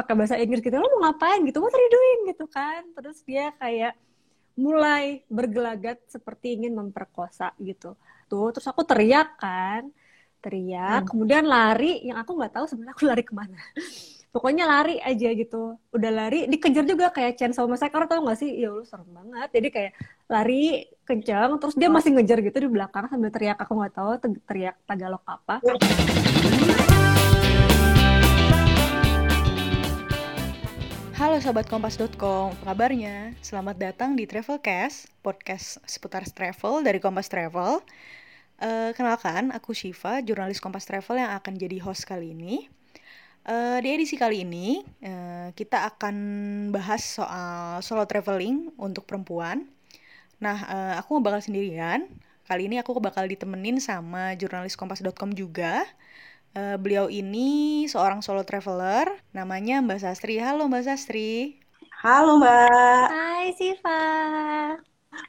pakai 0.00 0.14
bahasa 0.16 0.40
Inggris 0.40 0.64
gitu 0.64 0.80
lo 0.80 0.88
mau 0.96 1.12
ngapain? 1.12 1.44
gitu 1.44 1.60
what 1.60 1.76
are 1.76 1.84
you 1.84 1.92
doing? 1.92 2.18
gitu 2.32 2.44
kan. 2.48 2.82
Terus 2.96 3.20
dia 3.28 3.52
kayak 3.60 3.94
mulai 4.56 5.24
bergelagat 5.28 6.00
seperti 6.08 6.56
ingin 6.56 6.72
memperkosa 6.72 7.52
gitu. 7.60 7.94
Tuh 8.26 8.50
terus 8.56 8.66
aku 8.66 8.82
teriak 8.88 9.36
kan 9.36 9.92
teriak 10.40 11.04
hmm. 11.04 11.08
kemudian 11.12 11.44
lari 11.44 12.00
yang 12.00 12.16
aku 12.16 12.32
nggak 12.32 12.56
tahu 12.56 12.64
sebenarnya 12.64 12.94
aku 12.96 13.04
lari 13.12 13.22
ke 13.24 13.34
mana. 13.36 13.60
Pokoknya 14.30 14.62
lari 14.62 15.02
aja 15.02 15.28
gitu. 15.34 15.74
Udah 15.90 16.10
lari 16.14 16.46
dikejar 16.46 16.86
juga 16.86 17.10
kayak 17.10 17.34
Chainsaw 17.34 17.66
Massacre 17.66 18.06
tau 18.06 18.22
gak 18.22 18.38
sih? 18.38 18.62
Ya 18.62 18.70
lu 18.70 18.86
serem 18.86 19.10
banget. 19.10 19.50
Jadi 19.50 19.68
kayak 19.74 19.92
lari 20.30 20.86
kencang 21.02 21.58
terus 21.58 21.74
dia 21.74 21.90
masih 21.90 22.14
ngejar 22.14 22.38
gitu 22.38 22.58
di 22.62 22.70
belakang 22.70 23.10
sambil 23.10 23.34
teriak 23.34 23.58
aku 23.58 23.74
nggak 23.74 23.94
tahu 23.98 24.10
teriak 24.46 24.78
Tagalog 24.86 25.26
apa 25.26 25.58
Halo 31.20 31.36
sahabat 31.36 31.68
kompas.com, 31.68 32.56
apa 32.64 32.72
kabarnya? 32.72 33.36
Selamat 33.44 33.76
datang 33.76 34.16
di 34.16 34.24
Travelcast, 34.24 35.04
podcast 35.20 35.76
seputar 35.84 36.24
travel 36.24 36.80
dari 36.80 36.96
Kompas 36.96 37.28
Travel. 37.28 37.84
Uh, 38.56 38.96
kenalkan, 38.96 39.52
aku 39.52 39.76
Shiva, 39.76 40.24
jurnalis 40.24 40.64
Kompas 40.64 40.88
Travel 40.88 41.20
yang 41.20 41.36
akan 41.36 41.60
jadi 41.60 41.76
host 41.84 42.08
kali 42.08 42.32
ini. 42.32 42.72
Uh, 43.44 43.76
di 43.84 43.92
edisi 43.92 44.16
kali 44.16 44.48
ini, 44.48 44.80
uh, 45.04 45.52
kita 45.52 45.92
akan 45.92 46.16
bahas 46.72 47.04
soal 47.04 47.84
solo 47.84 48.08
traveling 48.08 48.72
untuk 48.80 49.04
perempuan. 49.04 49.68
Nah, 50.40 50.56
uh, 50.72 50.94
aku 51.04 51.20
bakal 51.20 51.44
sendirian. 51.44 52.08
Kali 52.48 52.64
ini 52.64 52.80
aku 52.80 52.96
bakal 52.96 53.28
ditemenin 53.28 53.76
sama 53.76 54.32
jurnalis 54.40 54.72
kompas.com 54.72 55.36
juga. 55.36 55.84
Uh, 56.50 56.74
beliau 56.82 57.06
ini 57.06 57.86
seorang 57.86 58.26
solo 58.26 58.42
traveler, 58.42 59.06
namanya 59.30 59.78
Mbak 59.86 60.02
Sastri. 60.02 60.42
Halo 60.42 60.66
Mbak 60.66 60.82
Sastri. 60.82 61.62
Halo 62.02 62.42
Mbak. 62.42 63.06
Hai 63.06 63.54
Siva. 63.54 64.02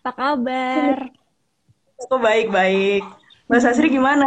Apa 0.01 0.11
kabar? 0.17 1.13
Aku 2.01 2.17
baik-baik. 2.17 3.05
Mbak 3.45 3.61
Sastri 3.61 3.93
gimana? 3.93 4.25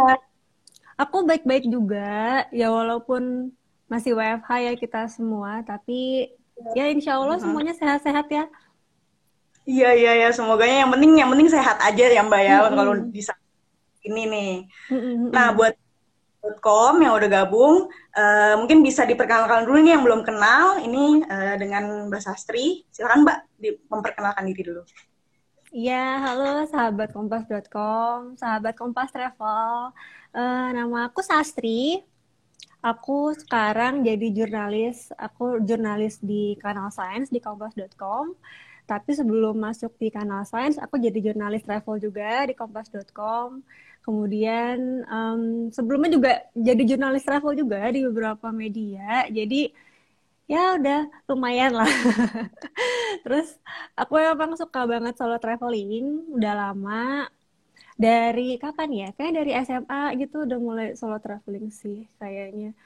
Aku 0.95 1.27
baik-baik 1.27 1.67
juga. 1.67 2.47
Ya 2.55 2.71
walaupun 2.71 3.51
masih 3.91 4.15
WFH 4.15 4.49
ya 4.63 4.73
kita 4.79 5.11
semua, 5.11 5.67
tapi 5.67 6.31
ya 6.79 6.87
insya 6.87 7.19
Allah 7.19 7.43
semuanya 7.43 7.75
sehat-sehat 7.75 8.31
ya. 8.31 8.47
Iya 9.67 9.91
iya 9.99 10.11
ya, 10.23 10.29
semoganya 10.31 10.87
yang 10.87 10.91
penting 10.95 11.11
yang 11.19 11.27
penting 11.27 11.51
sehat 11.51 11.75
aja 11.83 12.07
ya 12.07 12.23
Mbak 12.23 12.39
ya 12.39 12.55
mm 12.55 12.63
-hmm. 12.63 12.77
kalau 12.79 12.93
bisa 13.11 13.35
ini 14.07 14.23
nih. 14.31 14.51
Mm 14.87 14.95
-hmm. 14.95 15.29
Nah 15.35 15.51
buat 15.51 15.75
Com 16.61 17.01
yang 17.01 17.17
udah 17.17 17.29
gabung, 17.29 17.89
uh, 18.13 18.53
mungkin 18.61 18.85
bisa 18.85 19.01
diperkenalkan 19.01 19.65
dulu 19.65 19.81
nih 19.81 19.97
yang 19.97 20.05
belum 20.05 20.21
kenal. 20.21 20.77
Ini 20.77 21.25
uh, 21.25 21.55
dengan 21.57 22.05
Mbak 22.05 22.21
Sastri. 22.21 22.85
Silakan 22.93 23.25
Mbak 23.25 23.37
memperkenalkan 23.89 24.45
diri 24.45 24.61
dulu. 24.61 24.85
Iya, 25.75 26.23
halo 26.23 26.63
sahabat 26.71 27.11
kompas.com, 27.11 28.39
sahabat 28.39 28.77
kompas 28.77 29.11
travel. 29.11 29.91
Uh, 30.31 30.69
nama 30.71 31.09
aku 31.09 31.25
Sastri. 31.25 32.05
Aku 32.85 33.33
sekarang 33.33 34.05
jadi 34.05 34.29
jurnalis. 34.29 35.09
Aku 35.17 35.57
jurnalis 35.65 36.21
di 36.21 36.53
kanal 36.61 36.93
Science 36.93 37.33
di 37.33 37.41
kompas.com. 37.41 38.37
Tapi 38.85 39.11
sebelum 39.17 39.57
masuk 39.57 39.97
di 39.97 40.13
kanal 40.13 40.45
Science, 40.45 40.77
aku 40.77 41.01
jadi 41.01 41.17
jurnalis 41.17 41.65
travel 41.65 41.97
juga 41.97 42.45
di 42.45 42.53
kompas.com 42.53 43.65
Kemudian 44.05 45.01
um, 45.09 45.73
sebelumnya 45.73 46.13
juga 46.13 46.31
jadi 46.53 46.83
jurnalis 46.85 47.25
travel 47.25 47.57
juga 47.57 47.81
di 47.89 48.05
beberapa 48.05 48.53
media. 48.53 49.25
Jadi 49.33 49.73
ya 50.45 50.77
udah 50.77 51.09
lumayan 51.25 51.73
lah. 51.73 51.89
Terus 53.25 53.57
aku 53.97 54.21
emang 54.21 54.53
suka 54.53 54.85
banget 54.85 55.17
solo 55.17 55.41
traveling, 55.41 56.37
udah 56.37 56.53
lama. 56.53 57.25
Dari 57.97 58.61
kapan 58.61 58.89
ya? 58.93 59.07
Kayak 59.17 59.33
dari 59.41 59.51
SMA 59.65 60.01
gitu 60.21 60.45
udah 60.45 60.59
mulai 60.61 60.87
solo 60.93 61.17
traveling 61.17 61.73
sih 61.73 62.05
kayaknya. 62.21 62.77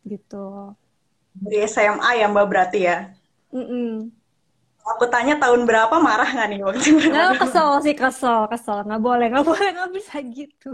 Gitu. 0.00 0.72
Dari 1.36 1.68
SMA 1.68 2.24
ya 2.24 2.26
Mbak 2.32 2.46
berarti 2.48 2.88
ya? 2.88 3.12
Mm 3.52 3.66
-mm 3.68 4.17
aku 4.94 5.04
tanya 5.12 5.36
tahun 5.36 5.68
berapa 5.68 5.96
marah 6.00 6.28
nggak 6.32 6.48
nih 6.48 6.60
waktu 6.64 6.80
itu? 6.80 7.08
Nggak 7.12 7.30
kesel 7.44 7.68
sih 7.84 7.94
kesel 7.94 8.48
kesel 8.48 8.78
nggak 8.86 9.02
boleh 9.02 9.26
nggak 9.28 9.46
boleh 9.46 9.68
nggak 9.76 9.92
bisa 9.92 10.16
gitu. 10.24 10.72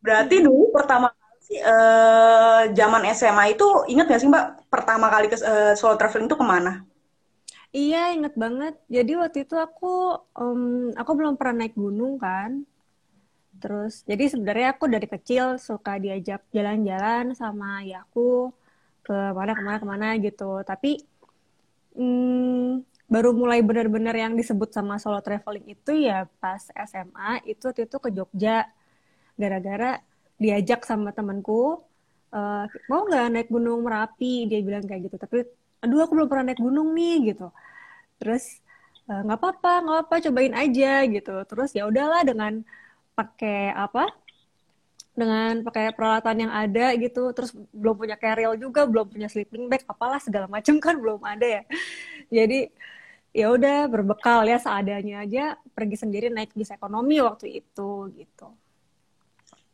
Berarti 0.00 0.36
dulu 0.40 0.70
pertama 0.72 1.10
kali 1.12 1.56
eh, 1.60 2.62
zaman 2.72 3.02
SMA 3.12 3.44
itu 3.54 3.66
ingat 3.90 4.06
nggak 4.08 4.20
sih 4.22 4.28
mbak 4.30 4.46
pertama 4.70 5.06
kali 5.10 5.26
ke 5.30 5.36
uh, 5.40 5.74
solo 5.78 5.94
traveling 5.98 6.26
itu 6.26 6.36
ke 6.38 6.46
mana? 6.46 6.82
Iya 7.76 8.16
inget 8.16 8.34
banget. 8.38 8.74
Jadi 8.88 9.12
waktu 9.20 9.38
itu 9.44 9.54
aku 9.58 10.16
um, 10.32 10.94
aku 10.96 11.10
belum 11.12 11.36
pernah 11.36 11.66
naik 11.66 11.76
gunung 11.76 12.16
kan. 12.16 12.64
Terus 13.60 14.04
jadi 14.04 14.28
sebenarnya 14.32 14.76
aku 14.76 14.84
dari 14.88 15.08
kecil 15.08 15.60
suka 15.60 15.96
diajak 16.00 16.44
jalan-jalan 16.52 17.32
sama 17.36 17.84
ayahku 17.84 18.52
ke 18.52 18.65
mana 19.12 19.52
ke 19.54 19.62
mana 19.62 19.78
ke 19.82 19.86
mana 19.86 20.06
gitu. 20.18 20.62
Tapi 20.66 21.02
hmm, 21.94 22.82
baru 23.06 23.30
mulai 23.32 23.62
benar-benar 23.62 24.14
yang 24.18 24.34
disebut 24.34 24.74
sama 24.74 24.98
solo 24.98 25.22
traveling 25.22 25.66
itu 25.70 25.92
ya 25.94 26.26
pas 26.42 26.62
SMA 26.74 27.46
itu 27.46 27.62
waktu 27.70 27.86
itu 27.86 27.96
ke 28.02 28.08
Jogja. 28.14 28.66
Gara-gara 29.36 30.00
diajak 30.40 30.84
sama 30.88 31.12
temanku 31.12 31.84
uh, 32.32 32.64
mau 32.90 33.00
nggak 33.06 33.24
naik 33.32 33.48
gunung 33.52 33.84
merapi? 33.86 34.48
Dia 34.50 34.60
bilang 34.64 34.84
kayak 34.88 35.12
gitu. 35.12 35.16
Tapi 35.20 35.36
aduh 35.84 36.00
aku 36.04 36.12
belum 36.16 36.28
pernah 36.30 36.52
naik 36.52 36.60
gunung 36.62 36.96
nih 36.96 37.34
gitu. 37.34 37.52
Terus 38.16 38.64
eh, 39.06 39.20
nggak 39.22 39.38
uh, 39.38 39.42
apa-apa 39.44 39.72
nggak 39.84 39.98
apa 40.08 40.14
cobain 40.28 40.54
aja 40.56 40.92
gitu. 41.06 41.34
Terus 41.48 41.70
ya 41.76 41.84
udahlah 41.86 42.22
dengan 42.24 42.64
pakai 43.16 43.72
apa 43.72 44.12
dengan 45.16 45.64
pakai 45.64 45.96
peralatan 45.96 46.46
yang 46.46 46.52
ada 46.52 46.92
gitu 47.00 47.32
terus 47.32 47.56
belum 47.72 47.96
punya 47.96 48.16
carrier 48.20 48.52
juga 48.60 48.84
belum 48.84 49.08
punya 49.08 49.32
sleeping 49.32 49.66
bag 49.66 49.82
apalah 49.88 50.20
segala 50.20 50.44
macam 50.46 50.76
kan 50.76 50.94
belum 51.00 51.24
ada 51.24 51.46
ya. 51.60 51.62
Jadi 52.28 52.68
ya 53.32 53.52
udah 53.52 53.88
berbekal 53.88 54.44
ya 54.44 54.60
seadanya 54.60 55.24
aja 55.24 55.56
pergi 55.72 55.96
sendiri 55.96 56.28
naik 56.28 56.52
bis 56.52 56.68
ekonomi 56.68 57.16
waktu 57.24 57.64
itu 57.64 58.12
gitu. 58.12 58.48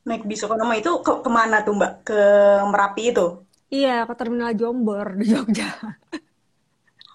Naik 0.06 0.22
bis 0.24 0.46
ekonomi 0.46 0.78
itu 0.78 0.94
ke 1.02 1.12
ke 1.20 1.30
mana 1.30 1.66
tuh 1.66 1.74
mbak? 1.74 1.92
Ke 2.06 2.22
merapi 2.70 3.02
itu? 3.10 3.26
Iya 3.68 4.06
ke 4.06 4.14
terminal 4.14 4.54
Jombor 4.54 5.18
di 5.18 5.26
Jogja. 5.26 5.74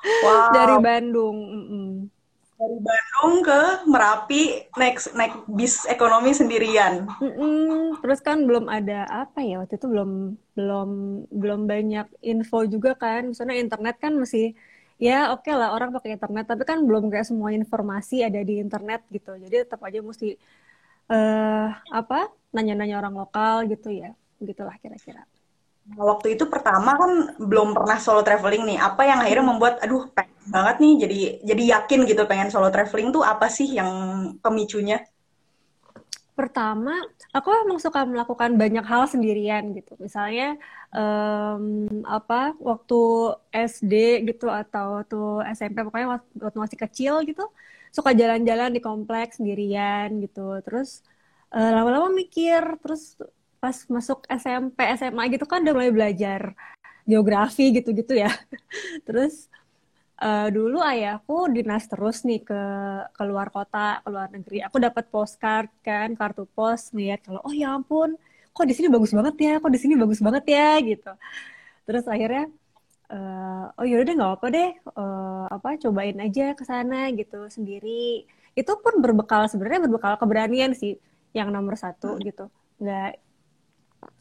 Wow. 0.03 0.51
dari 0.55 0.75
Bandung 0.83 1.37
mm 1.39 1.65
-mm 1.65 2.16
dari 2.57 2.77
Bandung 2.81 3.45
ke 3.45 3.61
Merapi 3.85 4.41
naik 4.73 4.97
naik 5.13 5.33
bis 5.45 5.85
ekonomi 5.85 6.33
sendirian. 6.33 7.05
Mm-mm, 7.21 8.01
terus 8.01 8.19
kan 8.25 8.49
belum 8.49 8.65
ada 8.65 9.05
apa 9.05 9.45
ya 9.45 9.61
waktu 9.61 9.77
itu 9.77 9.85
belum 9.85 10.33
belum 10.57 10.89
belum 11.29 11.61
banyak 11.69 12.07
info 12.25 12.65
juga 12.65 12.97
kan. 12.97 13.29
Misalnya 13.29 13.61
internet 13.61 14.01
kan 14.01 14.17
masih 14.17 14.57
ya 14.97 15.29
oke 15.29 15.45
okay 15.45 15.53
lah 15.53 15.69
orang 15.77 15.93
pakai 15.93 16.17
internet 16.17 16.49
tapi 16.49 16.65
kan 16.65 16.81
belum 16.81 17.13
kayak 17.13 17.29
semua 17.29 17.53
informasi 17.53 18.25
ada 18.25 18.41
di 18.41 18.57
internet 18.57 19.05
gitu. 19.13 19.37
Jadi 19.37 19.55
tetap 19.61 19.79
aja 19.85 20.01
mesti 20.01 20.33
uh, 21.13 21.69
apa 21.93 22.33
nanya-nanya 22.57 22.97
orang 22.97 23.13
lokal 23.21 23.69
gitu 23.69 23.93
ya. 23.93 24.17
Begitulah 24.41 24.73
kira-kira. 24.81 25.21
Waktu 25.95 26.35
itu 26.35 26.43
pertama 26.51 26.99
kan 26.99 27.11
belum 27.39 27.71
pernah 27.71 27.95
solo 27.95 28.19
traveling 28.19 28.75
nih. 28.75 28.77
Apa 28.81 29.07
yang 29.07 29.23
akhirnya 29.23 29.45
membuat 29.47 29.79
aduh 29.79 30.11
pengen 30.11 30.35
banget 30.51 30.75
nih 30.83 30.93
jadi 31.07 31.19
jadi 31.47 31.63
yakin 31.79 31.99
gitu 32.03 32.23
pengen 32.27 32.51
solo 32.51 32.67
traveling 32.67 33.15
tuh 33.15 33.23
apa 33.23 33.47
sih 33.47 33.71
yang 33.71 33.87
pemicunya? 34.43 34.99
Pertama, 36.37 36.93
aku 37.33 37.49
emang 37.65 37.81
suka 37.81 38.05
melakukan 38.05 38.53
banyak 38.61 38.85
hal 38.85 39.09
sendirian 39.09 39.73
gitu. 39.73 39.97
Misalnya 39.97 40.59
um, 40.93 41.87
apa 42.05 42.53
waktu 42.61 42.99
SD 43.49 44.21
gitu 44.29 44.45
atau 44.51 45.01
waktu 45.01 45.17
SMP 45.57 45.81
pokoknya 45.81 46.21
waktu 46.37 46.57
masih 46.61 46.77
kecil 46.77 47.25
gitu 47.25 47.47
suka 47.89 48.13
jalan-jalan 48.13 48.69
di 48.75 48.83
kompleks 48.83 49.41
sendirian 49.41 50.13
gitu. 50.21 50.61
Terus 50.61 51.01
uh, 51.55 51.71
lama-lama 51.73 52.13
mikir 52.13 52.61
terus 52.83 53.17
pas 53.67 53.75
masuk 53.91 54.23
SMP 54.31 54.79
SMA 54.95 55.23
gitu 55.35 55.43
kan 55.43 55.59
udah 55.59 55.75
mulai 55.75 55.91
belajar 55.91 56.55
geografi 57.03 57.75
gitu-gitu 57.75 58.15
ya. 58.15 58.31
Terus 59.07 59.51
uh, 60.23 60.47
dulu 60.47 60.79
ayahku 60.79 61.51
dinas 61.51 61.83
terus 61.91 62.23
nih 62.23 62.47
ke 62.47 62.61
ke 63.11 63.23
luar 63.27 63.51
kota 63.51 63.99
ke 63.99 64.07
luar 64.07 64.31
negeri. 64.31 64.63
Aku 64.63 64.79
dapat 64.79 65.11
postcard 65.11 65.67
kan 65.83 66.15
kartu 66.15 66.47
pos 66.47 66.95
ngeliat 66.95 67.27
kalau 67.27 67.43
oh 67.43 67.51
ya 67.51 67.75
ampun 67.75 68.15
kok 68.55 68.63
di 68.63 68.71
sini 68.71 68.87
bagus 68.87 69.11
banget 69.11 69.35
ya 69.35 69.53
kok 69.59 69.71
di 69.75 69.79
sini 69.83 69.99
bagus 69.99 70.23
banget 70.23 70.45
ya 70.47 70.79
gitu. 70.79 71.11
Terus 71.83 72.07
akhirnya 72.07 72.47
uh, 73.11 73.67
oh 73.83 73.83
yaudah 73.83 74.13
nggak 74.15 74.31
apa 74.39 74.47
deh 74.47 74.69
uh, 74.95 75.45
apa 75.51 75.75
cobain 75.83 76.17
aja 76.23 76.55
ke 76.55 76.63
sana 76.63 77.11
gitu 77.11 77.51
sendiri. 77.51 78.23
Itu 78.55 78.79
pun 78.79 79.03
berbekal 79.03 79.51
sebenarnya 79.51 79.91
berbekal 79.91 80.15
keberanian 80.15 80.71
sih 80.71 80.95
yang 81.35 81.51
nomor 81.51 81.75
satu 81.75 82.15
gitu. 82.23 82.47
Nggak 82.79 83.26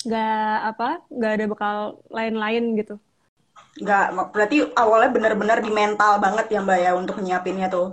nggak 0.07 0.57
apa 0.75 0.89
nggak 1.11 1.33
ada 1.35 1.45
bekal 1.51 1.77
lain-lain 2.13 2.65
gitu. 2.79 2.95
Nggak 3.83 4.07
berarti 4.33 4.57
awalnya 4.79 5.11
benar-benar 5.13 5.59
di 5.61 5.71
mental 5.75 6.23
banget 6.23 6.47
ya 6.53 6.61
mbak 6.63 6.79
ya 6.81 6.91
untuk 6.95 7.17
nyiapinnya 7.21 7.69
tuh? 7.69 7.93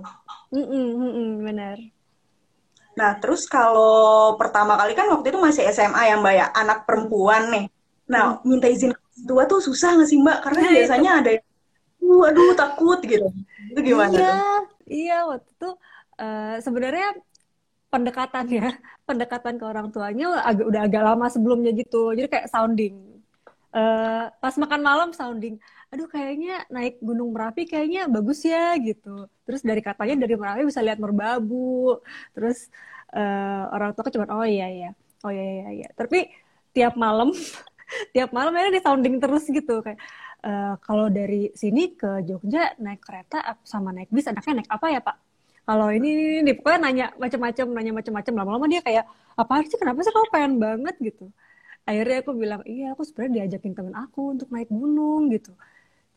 Mm 0.53 0.65
-mm, 0.65 0.87
mm 0.93 1.11
-mm, 1.11 1.29
benar. 1.41 1.77
Nah 2.93 3.11
terus 3.17 3.49
kalau 3.49 4.37
pertama 4.37 4.77
kali 4.77 4.93
kan 4.93 5.09
waktu 5.09 5.33
itu 5.33 5.39
masih 5.41 5.63
SMA 5.73 6.13
ya 6.13 6.15
mbak 6.21 6.33
ya 6.37 6.45
anak 6.53 6.85
perempuan 6.85 7.49
nih. 7.49 7.65
Nah 8.05 8.37
mm. 8.37 8.45
minta 8.45 8.69
izin 8.69 8.93
tua 9.25 9.49
tuh 9.49 9.59
susah 9.59 9.97
nggak 9.97 10.09
sih 10.09 10.19
mbak? 10.21 10.37
Karena 10.45 10.59
nah, 10.61 10.71
biasanya 10.71 11.11
itu. 11.11 11.21
ada 11.21 11.31
yang 11.33 11.45
aduh 12.29 12.53
takut 12.53 12.99
gitu. 13.01 13.27
Itu 13.73 13.79
gimana 13.81 14.13
iya, 14.13 14.19
tuh? 14.19 14.63
iya 14.85 15.17
waktu 15.25 15.49
itu 15.49 15.69
uh, 16.19 16.55
sebenarnya 16.61 17.17
pendekatan 17.93 18.45
ya 18.49 18.67
pendekatan 19.07 19.61
ke 19.61 19.65
orang 19.69 19.93
tuanya 19.93 20.41
agak 20.41 20.65
udah 20.65 20.81
agak 20.89 21.03
lama 21.05 21.25
sebelumnya 21.29 21.69
gitu. 21.77 22.09
Jadi 22.17 22.27
kayak 22.33 22.49
sounding. 22.49 22.97
Uh, 23.73 24.29
pas 24.41 24.53
makan 24.57 24.81
malam 24.81 25.09
sounding. 25.13 25.61
Aduh 25.93 26.09
kayaknya 26.09 26.65
naik 26.73 26.97
gunung 27.05 27.29
merapi 27.33 27.69
kayaknya 27.69 28.09
bagus 28.09 28.41
ya 28.41 28.73
gitu. 28.81 29.29
Terus 29.45 29.61
dari 29.61 29.81
katanya 29.85 30.25
dari 30.25 30.33
merapi 30.33 30.65
bisa 30.65 30.81
lihat 30.81 30.97
merbabu. 30.97 32.01
Terus 32.33 32.73
uh, 33.13 33.69
orang 33.69 33.93
tua 33.93 34.09
cuma 34.09 34.25
oh 34.33 34.45
iya 34.45 34.67
iya. 34.73 34.89
Oh 35.21 35.29
iya 35.29 35.45
iya 35.45 35.67
iya. 35.85 35.89
Tapi 35.93 36.33
tiap 36.73 36.97
malam 36.97 37.29
tiap 38.13 38.33
malam 38.33 38.53
ini 38.57 38.77
di 38.77 38.81
sounding 38.81 39.21
terus 39.21 39.45
gitu. 39.45 39.85
Kayak 39.85 40.01
uh, 40.41 40.73
kalau 40.81 41.13
dari 41.13 41.53
sini 41.53 41.93
ke 41.93 42.25
Jogja 42.25 42.73
naik 42.81 43.01
kereta 43.05 43.57
sama 43.61 43.93
naik 43.93 44.09
bis 44.09 44.25
anaknya 44.29 44.61
naik 44.61 44.69
apa 44.69 44.87
ya 44.89 45.01
pak 45.01 45.32
kalau 45.63 45.87
ini 45.95 46.43
nih 46.43 46.53
pokoknya 46.59 46.79
nanya 46.83 47.05
macam-macam 47.15 47.65
nanya 47.71 47.91
macam-macam. 47.95 48.33
Lama-lama 48.35 48.65
dia 48.67 48.81
kayak 48.83 49.05
apa 49.39 49.53
sih? 49.63 49.79
Kenapa 49.79 49.99
sih 50.03 50.11
kamu 50.11 50.27
pengen 50.35 50.53
banget? 50.59 50.95
gitu. 50.99 51.25
Akhirnya 51.87 52.17
aku 52.23 52.31
bilang 52.35 52.61
iya 52.67 52.91
aku 52.95 53.01
sebenarnya 53.07 53.33
diajakin 53.47 53.73
temen 53.75 53.95
aku 53.95 54.35
untuk 54.35 54.47
naik 54.51 54.67
gunung 54.67 55.31
gitu. 55.31 55.51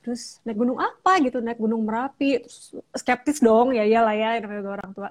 Terus 0.03 0.43
naik 0.43 0.59
gunung 0.59 0.79
apa? 0.83 1.13
gitu. 1.23 1.39
Naik 1.39 1.59
gunung 1.63 1.83
merapi. 1.87 2.43
Terus 2.43 2.75
skeptis 2.99 3.39
dong. 3.39 3.71
Ya 3.71 3.87
iyalah 3.87 4.15
ya 4.19 4.43
namanya 4.43 4.83
orang 4.83 4.91
tua. 4.95 5.11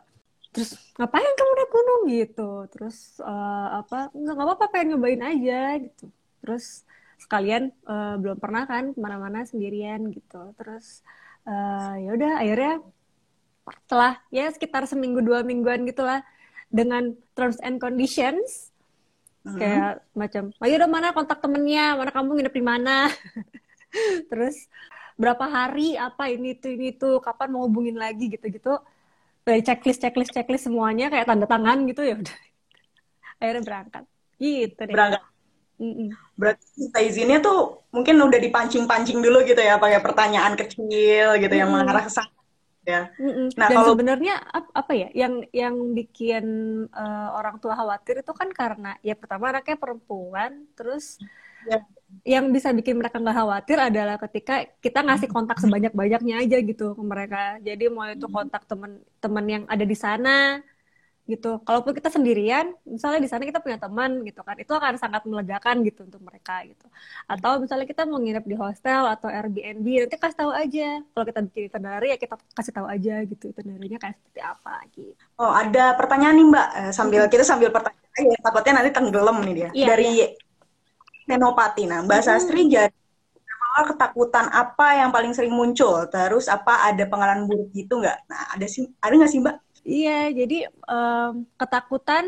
Terus 0.51 0.75
ngapain 0.99 1.31
kamu 1.39 1.51
naik 1.55 1.71
gunung? 1.71 2.01
gitu. 2.11 2.49
Terus 2.75 2.97
uh, 3.23 3.67
apa 3.79 4.11
nggak 4.11 4.35
apa-apa 4.35 4.65
pengen 4.71 4.99
nyobain 4.99 5.23
aja 5.23 5.79
gitu. 5.79 6.11
Terus 6.43 6.83
sekalian 7.23 7.71
uh, 7.87 8.19
belum 8.19 8.37
pernah 8.43 8.67
kan 8.67 8.91
ke 8.91 8.99
mana-mana 8.99 9.47
sendirian 9.47 10.11
gitu. 10.11 10.51
Terus 10.59 11.07
uh, 11.47 11.95
ya 12.03 12.09
udah 12.11 12.33
akhirnya 12.43 12.73
setelah 13.65 14.21
ya 14.29 14.45
sekitar 14.53 14.85
seminggu 14.85 15.25
dua 15.25 15.41
mingguan 15.41 15.89
gitulah 15.89 16.21
dengan 16.69 17.17
terms 17.33 17.57
and 17.65 17.81
conditions 17.81 18.69
hmm. 19.41 19.57
kayak 19.57 20.05
macam 20.13 20.53
ayo 20.61 20.73
udah 20.77 20.89
mana 20.89 21.07
kontak 21.15 21.41
temennya? 21.41 21.97
Mana 21.97 22.11
kamu 22.13 22.41
nginep 22.41 22.55
di 22.55 22.63
mana? 22.65 23.09
Terus 24.29 24.69
berapa 25.17 25.45
hari? 25.49 25.97
Apa 25.97 26.29
ini 26.29 26.53
itu 26.53 26.69
ini 26.69 26.93
itu? 26.93 27.17
Kapan 27.21 27.49
mau 27.53 27.65
hubungin 27.65 27.97
lagi? 27.97 28.29
gitu 28.29 28.45
gitu 28.49 28.77
dari 29.45 29.61
checklist 29.61 30.01
checklist 30.01 30.33
checklist 30.33 30.65
semuanya 30.65 31.13
kayak 31.13 31.29
tanda 31.29 31.45
tangan 31.45 31.85
gitu 31.85 32.01
ya 32.01 32.17
udah. 32.17 32.37
Akhirnya 33.39 33.61
berangkat. 33.61 34.03
Gitu 34.41 34.81
deh. 34.81 34.93
Berangkat. 34.93 35.21
Mm-mm. 35.75 36.07
Berarti 36.39 36.65
minta 36.79 36.99
izinnya 37.03 37.37
tuh 37.43 37.83
mungkin 37.91 38.15
udah 38.15 38.39
dipancing-pancing 38.39 39.19
dulu 39.19 39.43
gitu 39.43 39.59
ya, 39.59 39.75
pakai 39.75 39.99
pertanyaan 39.99 40.55
kecil 40.55 41.35
gitu 41.35 41.51
mm. 41.51 41.59
yang 41.61 41.69
mengarah 41.69 42.07
ke 42.07 42.11
sana 42.11 42.34
ya. 42.85 43.09
Mm-mm. 43.17 43.51
Nah, 43.57 43.67
Dan 43.67 43.77
kalau 43.81 43.91
sebenarnya 43.97 44.35
apa 44.53 44.93
ya 44.93 45.09
yang 45.11 45.41
yang 45.49 45.75
bikin 45.97 46.45
uh, 46.93 47.29
orang 47.33 47.57
tua 47.57 47.73
khawatir 47.73 48.21
itu 48.21 48.31
kan 48.31 48.49
karena 48.53 48.95
ya 49.01 49.17
pertama 49.17 49.49
anaknya 49.51 49.75
perempuan, 49.75 50.69
terus 50.77 51.17
ya. 51.65 51.81
yang 52.23 52.53
bisa 52.53 52.69
bikin 52.71 52.95
mereka 53.01 53.17
nggak 53.17 53.35
khawatir 53.35 53.77
adalah 53.81 54.15
ketika 54.21 54.63
kita 54.79 55.01
ngasih 55.01 55.29
kontak 55.33 55.57
sebanyak-banyaknya 55.57 56.45
aja 56.45 56.57
gitu 56.61 56.93
ke 56.93 57.03
mereka. 57.03 57.57
Jadi 57.59 57.83
mau 57.89 58.05
itu 58.05 58.29
kontak 58.29 58.63
teman-teman 58.69 59.45
yang 59.49 59.63
ada 59.65 59.83
di 59.83 59.97
sana, 59.97 60.61
gitu. 61.25 61.57
Kalaupun 61.65 61.97
kita 61.97 62.13
sendirian, 62.13 62.69
misalnya 62.85 63.17
di 63.17 63.29
sana 63.29 63.43
kita 63.43 63.57
punya 63.57 63.81
teman 63.81 64.21
gitu 64.21 64.45
kan, 64.45 64.55
itu 64.61 64.69
akan 64.69 64.93
sangat 65.01 65.25
melegakan 65.25 65.81
gitu 65.81 66.05
untuk 66.05 66.21
mereka 66.21 66.61
gitu. 66.69 66.85
Atau 67.25 67.65
misalnya 67.65 67.89
kita 67.89 68.05
mau 68.05 68.21
nginep 68.21 68.45
di 68.45 68.55
hostel 68.55 69.09
atau 69.09 69.27
Airbnb, 69.33 69.85
nanti 70.05 70.15
kasih 70.21 70.37
tahu 70.37 70.51
aja. 70.53 71.01
Kalau 71.01 71.25
kita 71.25 71.39
bikin 71.49 71.63
itinerary 71.73 72.07
ya 72.13 72.17
kita 72.21 72.35
kasih 72.53 72.73
tahu 72.77 72.87
aja 72.87 73.15
gitu 73.25 73.43
itinerary-nya 73.49 73.97
kayak 73.97 74.15
seperti 74.21 74.41
apa 74.45 74.75
gitu. 74.93 75.23
Oh, 75.41 75.49
ada 75.49 75.97
pertanyaan 75.97 76.35
nih 76.37 76.47
Mbak, 76.53 76.67
eh, 76.77 76.91
sambil 76.93 77.21
kita 77.25 77.43
sambil 77.43 77.73
pertanyaan 77.73 78.23
ya, 78.29 78.37
takutnya 78.45 78.73
nanti 78.77 78.91
tenggelam 78.93 79.37
nih 79.41 79.53
dia. 79.57 79.69
Iya, 79.73 79.87
Dari 79.89 80.09
iya. 80.13 80.27
Nenopati. 81.25 81.89
Nah, 81.89 82.05
Mbak 82.05 82.19
hmm. 82.21 82.27
Sastri 82.29 82.69
jadi 82.69 82.93
ketakutan 83.75 84.47
apa 84.55 84.95
yang 84.95 85.11
paling 85.11 85.35
sering 85.35 85.51
muncul? 85.51 86.07
Terus 86.07 86.47
apa 86.47 86.87
ada 86.87 87.03
pengalaman 87.09 87.49
buruk 87.49 87.75
gitu 87.75 87.99
nggak? 87.99 88.29
Nah, 88.31 88.55
ada 88.55 88.63
sih, 88.69 88.87
ada 89.03 89.11
nggak 89.11 89.31
sih 89.33 89.41
Mbak? 89.43 89.64
Iya, 89.85 90.33
jadi 90.33 90.65
um, 90.89 91.45
ketakutan, 91.61 92.25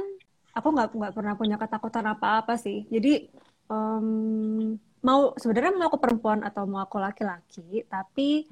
aku 0.54 0.68
nggak 0.78 0.94
nggak 0.94 1.14
pernah 1.18 1.34
punya 1.34 1.58
ketakutan 1.58 2.06
apa-apa 2.06 2.54
sih. 2.54 2.86
Jadi 2.86 3.34
um, 3.66 4.78
mau 5.02 5.34
sebenarnya 5.42 5.74
mau 5.74 5.90
aku 5.90 5.98
perempuan 5.98 6.46
atau 6.46 6.70
mau 6.70 6.86
aku 6.86 7.02
laki-laki, 7.02 7.82
tapi 7.90 8.46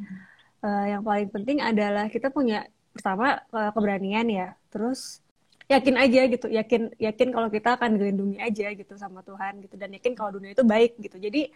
uh, 0.65 0.85
yang 0.89 1.05
paling 1.05 1.29
penting 1.29 1.61
adalah 1.61 2.09
kita 2.09 2.33
punya 2.33 2.65
pertama 2.97 3.45
uh, 3.53 3.69
keberanian 3.77 4.25
ya, 4.25 4.47
terus 4.73 5.21
yakin 5.69 5.95
aja 6.01 6.21
gitu, 6.25 6.47
yakin 6.49 6.81
yakin 6.97 7.29
kalau 7.29 7.49
kita 7.53 7.77
akan 7.77 8.01
dilindungi 8.01 8.41
aja 8.41 8.73
gitu 8.73 8.93
sama 8.97 9.21
Tuhan 9.21 9.61
gitu, 9.61 9.77
dan 9.77 9.93
yakin 9.93 10.17
kalau 10.17 10.41
dunia 10.41 10.57
itu 10.57 10.65
baik 10.65 10.97
gitu. 10.97 11.21
Jadi 11.21 11.53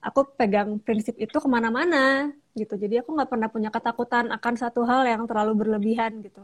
aku 0.00 0.32
pegang 0.32 0.80
prinsip 0.80 1.12
itu 1.20 1.36
ke 1.36 1.48
mana-mana 1.48 2.32
gitu. 2.56 2.72
Jadi 2.72 3.04
aku 3.04 3.12
nggak 3.12 3.28
pernah 3.28 3.48
punya 3.52 3.68
ketakutan 3.68 4.32
akan 4.32 4.54
satu 4.56 4.88
hal 4.88 5.04
yang 5.04 5.28
terlalu 5.28 5.52
berlebihan 5.60 6.24
gitu 6.24 6.40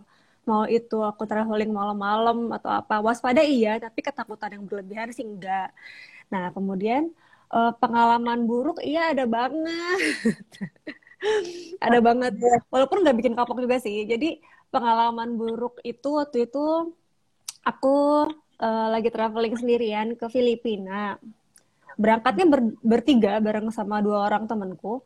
mau 0.49 0.63
itu 0.71 0.97
aku 1.03 1.23
traveling 1.31 1.71
malam-malam 1.75 2.55
atau 2.57 2.71
apa 2.71 2.95
waspada 3.03 3.43
iya 3.43 3.77
tapi 3.83 3.99
ketakutan 4.07 4.51
yang 4.57 4.65
berlebihan 4.69 5.11
sih 5.11 5.27
enggak. 5.27 5.75
Nah 6.33 6.45
kemudian 6.55 7.11
uh, 7.51 7.73
pengalaman 7.83 8.47
buruk 8.49 8.79
iya 8.83 9.13
ada 9.13 9.25
banget. 9.27 10.01
Ada 11.85 11.99
banget. 12.05 12.33
Walaupun 12.69 13.03
nggak 13.03 13.17
bikin 13.19 13.35
kapok 13.35 13.59
juga 13.65 13.81
sih. 13.81 14.05
Jadi 14.07 14.39
pengalaman 14.69 15.35
buruk 15.41 15.81
itu 15.83 16.09
waktu 16.21 16.47
itu 16.47 16.93
aku 17.65 17.97
uh, 18.61 18.87
lagi 18.95 19.09
traveling 19.11 19.55
sendirian 19.57 20.15
ke 20.15 20.27
Filipina. 20.29 21.17
Berangkatnya 21.97 22.47
ber 22.53 22.61
bertiga 22.85 23.41
bareng 23.41 23.73
sama 23.73 24.05
dua 24.05 24.29
orang 24.29 24.45
temanku. 24.45 25.03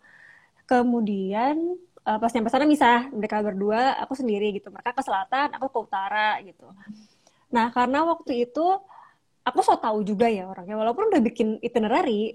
Kemudian 0.67 1.79
uh, 2.11 2.19
pas 2.19 2.31
nyampe 2.35 2.51
sana 2.51 2.67
misah 2.67 3.07
mereka 3.15 3.39
berdua 3.39 3.95
aku 4.03 4.19
sendiri 4.19 4.59
gitu. 4.59 4.75
Mereka 4.75 4.91
ke 4.91 5.03
selatan 5.07 5.55
aku 5.55 5.71
ke 5.71 5.79
utara 5.87 6.43
gitu. 6.43 6.67
Nah 7.55 7.71
karena 7.71 8.03
waktu 8.03 8.51
itu 8.51 8.67
aku 9.47 9.59
so 9.63 9.79
tahu 9.79 10.03
juga 10.03 10.27
ya 10.27 10.51
orangnya 10.51 10.75
walaupun 10.75 11.15
udah 11.15 11.23
bikin 11.23 11.63
itinerary. 11.63 12.35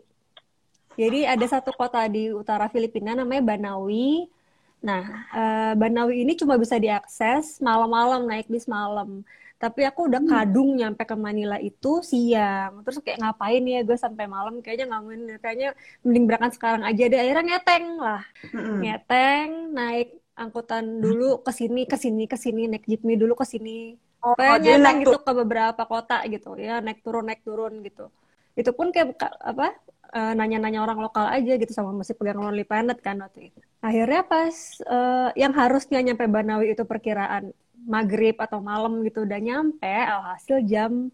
Jadi 0.95 1.27
ada 1.27 1.43
satu 1.43 1.75
kota 1.75 2.07
di 2.07 2.31
utara 2.31 2.71
Filipina 2.71 3.11
namanya 3.11 3.43
Banawi. 3.43 4.31
Nah 4.79 5.03
uh, 5.35 5.73
Banawi 5.75 6.23
ini 6.23 6.39
cuma 6.39 6.55
bisa 6.55 6.79
diakses 6.79 7.59
malam-malam 7.59 8.23
naik 8.23 8.47
bis 8.47 8.63
malam 8.63 9.27
tapi 9.65 9.81
aku 9.81 10.05
udah 10.05 10.21
hmm. 10.21 10.29
kadung 10.29 10.69
hmm. 10.69 10.77
nyampe 10.77 11.03
ke 11.09 11.15
Manila 11.17 11.57
itu 11.57 12.05
siang 12.05 12.85
terus 12.85 13.01
kayak 13.01 13.17
ngapain 13.17 13.65
ya 13.65 13.81
gue 13.81 13.97
sampai 13.97 14.29
malam 14.29 14.61
kayaknya 14.61 14.85
nggak 14.93 15.41
kayaknya 15.41 15.69
mending 16.05 16.25
berangkat 16.29 16.51
sekarang 16.53 16.85
aja 16.85 17.03
deh 17.09 17.17
akhirnya 17.17 17.43
ngeteng 17.49 17.85
lah 17.97 18.21
hmm. 18.53 18.77
ngeteng 18.85 19.49
naik 19.73 20.09
angkutan 20.37 20.85
dulu 21.01 21.41
ke 21.41 21.49
sini 21.49 21.81
ke 21.89 21.97
sini 21.97 22.23
ke 22.29 22.37
sini 22.37 22.61
naik 22.69 22.85
jeepney 22.85 23.17
dulu 23.17 23.33
ke 23.33 23.45
sini 23.49 23.97
oh, 24.21 24.37
kayak 24.37 24.61
ngeteng 24.61 24.97
gitu 25.01 25.17
ke 25.17 25.31
beberapa 25.33 25.81
kota 25.89 26.21
gitu 26.29 26.53
ya 26.61 26.77
naik 26.77 27.01
turun 27.01 27.25
naik 27.25 27.41
turun 27.41 27.81
gitu 27.81 28.13
itu 28.53 28.69
pun 28.69 28.93
kayak 28.93 29.17
apa 29.41 29.73
uh, 30.13 30.33
nanya-nanya 30.37 30.79
orang 30.85 31.01
lokal 31.01 31.25
aja 31.25 31.57
gitu 31.57 31.73
sama 31.73 31.91
masih 31.91 32.13
pegang 32.15 32.39
Lonely 32.39 32.63
Planet 32.63 32.95
kan 33.03 33.19
waktu 33.19 33.51
itu. 33.51 33.59
Akhirnya 33.83 34.23
pas 34.23 34.55
uh, 34.87 35.29
yang 35.35 35.51
harusnya 35.51 35.99
nyampe 35.99 36.23
Banawi 36.31 36.71
itu 36.71 36.87
perkiraan 36.87 37.51
maghrib 37.85 38.35
atau 38.41 38.59
malam 38.59 39.01
gitu 39.07 39.23
udah 39.27 39.39
nyampe 39.39 39.95
alhasil 40.13 40.57
jam 40.65 41.13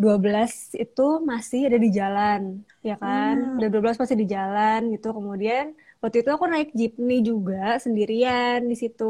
12 0.00 0.74
itu 0.80 1.06
masih 1.30 1.68
ada 1.68 1.78
di 1.78 1.90
jalan 1.92 2.40
ya 2.80 2.96
kan? 2.96 3.36
Hmm. 3.36 3.56
udah 3.60 3.68
12 3.68 4.00
masih 4.00 4.16
di 4.16 4.26
jalan 4.34 4.80
gitu. 4.96 5.08
Kemudian 5.12 5.76
waktu 6.00 6.16
itu 6.24 6.30
aku 6.32 6.44
naik 6.48 6.70
jeepney 6.72 7.20
juga 7.20 7.76
sendirian 7.84 8.64
di 8.64 8.76
situ 8.76 9.04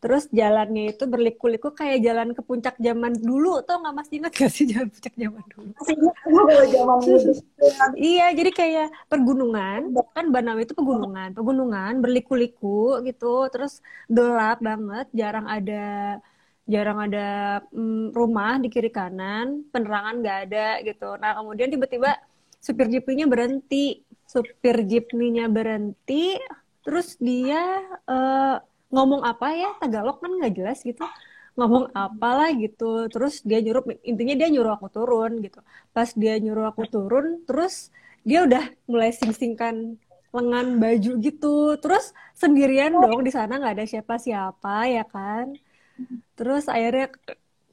terus 0.00 0.24
jalannya 0.32 0.96
itu 0.96 1.04
berliku-liku 1.04 1.76
kayak 1.76 2.00
jalan 2.00 2.32
ke 2.32 2.40
puncak 2.40 2.74
zaman 2.80 3.12
dulu 3.20 3.60
tuh 3.60 3.76
nggak 3.84 3.94
masih 4.00 4.14
ingat 4.24 4.32
gak 4.32 4.48
sih 4.48 4.64
jalan 4.64 4.88
puncak 4.88 5.14
zaman 5.14 5.44
dulu? 5.52 5.70
Iya 8.00 8.32
jadi 8.32 8.50
kayak 8.56 8.88
pergunungan 9.12 9.92
kan 10.16 10.26
Banawi 10.32 10.64
itu 10.64 10.72
pegunungan 10.72 11.36
pegunungan 11.36 12.00
berliku-liku 12.00 13.04
gitu. 13.04 13.46
Terus 13.52 13.84
gelap 14.08 14.64
banget 14.64 15.06
jarang 15.12 15.44
ada 15.44 16.18
jarang 16.64 16.98
ada 17.10 17.28
mm, 17.68 18.16
rumah 18.16 18.56
di 18.62 18.72
kiri 18.72 18.88
kanan, 18.88 19.68
penerangan 19.68 20.24
nggak 20.24 20.38
ada 20.48 20.68
gitu. 20.86 21.18
Nah 21.20 21.36
kemudian 21.36 21.68
tiba-tiba 21.68 22.16
supir 22.62 22.86
jeepnya 22.88 23.26
berhenti, 23.26 24.00
supir 24.24 24.86
jeepnya 24.86 25.50
berhenti, 25.50 26.38
terus 26.86 27.18
dia 27.18 27.82
uh, 28.06 28.62
ngomong 28.90 29.22
apa 29.24 29.54
ya? 29.54 29.70
Tagalog 29.78 30.18
kan 30.18 30.30
nggak 30.36 30.54
jelas 30.54 30.78
gitu. 30.82 31.06
Ngomong 31.58 31.90
apalah 31.94 32.50
gitu. 32.54 33.06
Terus 33.10 33.42
dia 33.42 33.62
nyuruh 33.62 33.86
intinya 34.04 34.34
dia 34.36 34.48
nyuruh 34.50 34.76
aku 34.76 34.90
turun 34.90 35.40
gitu. 35.40 35.62
Pas 35.94 36.10
dia 36.12 36.36
nyuruh 36.38 36.70
aku 36.70 36.86
turun 36.90 37.42
terus 37.46 37.94
dia 38.26 38.44
udah 38.44 38.68
mulai 38.84 39.10
sing-singkan 39.14 39.96
lengan 40.30 40.78
baju 40.78 41.12
gitu. 41.18 41.78
Terus 41.80 42.12
sendirian 42.36 42.94
dong 42.94 43.22
di 43.26 43.32
sana 43.32 43.58
nggak 43.58 43.74
ada 43.80 43.86
siapa-siapa 43.86 44.76
ya 44.90 45.04
kan? 45.06 45.54
Terus 46.38 46.66
akhirnya 46.70 47.10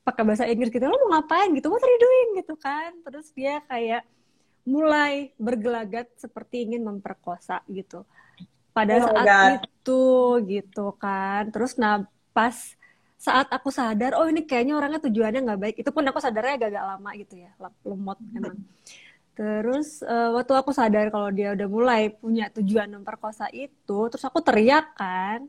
pakai 0.08 0.24
bahasa 0.24 0.48
Inggris 0.48 0.72
gitu 0.72 0.88
lo 0.88 0.96
mau 1.04 1.20
ngapain? 1.20 1.52
gitu 1.52 1.68
what 1.68 1.84
are 1.84 1.92
you 1.92 2.02
doing 2.02 2.28
gitu 2.42 2.54
kan. 2.58 2.94
Terus 3.06 3.30
dia 3.36 3.62
kayak 3.68 4.08
mulai 4.68 5.32
bergelagat 5.40 6.12
seperti 6.20 6.68
ingin 6.68 6.84
memperkosa 6.84 7.64
gitu. 7.72 8.04
Pada 8.76 9.00
oh 9.00 9.04
saat 9.08 9.26
itu 9.26 9.77
gitu 10.48 10.94
kan. 11.02 11.42
Terus 11.54 11.76
nah 11.82 12.06
pas 12.36 12.56
saat 13.18 13.48
aku 13.50 13.70
sadar 13.74 14.14
oh 14.14 14.30
ini 14.30 14.46
kayaknya 14.46 14.74
orangnya 14.78 15.02
tujuannya 15.06 15.42
nggak 15.46 15.62
baik. 15.64 15.76
Itu 15.82 15.90
pun 15.96 16.04
aku 16.10 16.20
sadarnya 16.22 16.54
agak-agak 16.58 16.84
lama 16.84 17.10
gitu 17.22 17.34
ya 17.44 17.52
lemot 17.86 18.20
emang 18.36 18.58
terus 19.38 20.02
uh, 20.02 20.34
waktu 20.34 20.50
aku 20.58 20.74
sadar 20.74 21.14
kalau 21.14 21.30
dia 21.30 21.54
udah 21.54 21.70
mulai 21.70 22.10
punya 22.10 22.50
tujuan 22.58 22.90
memperkosa 22.90 23.46
itu 23.54 24.10
terus 24.10 24.26
aku 24.26 24.42
teriak 24.42 24.98
kan 24.98 25.46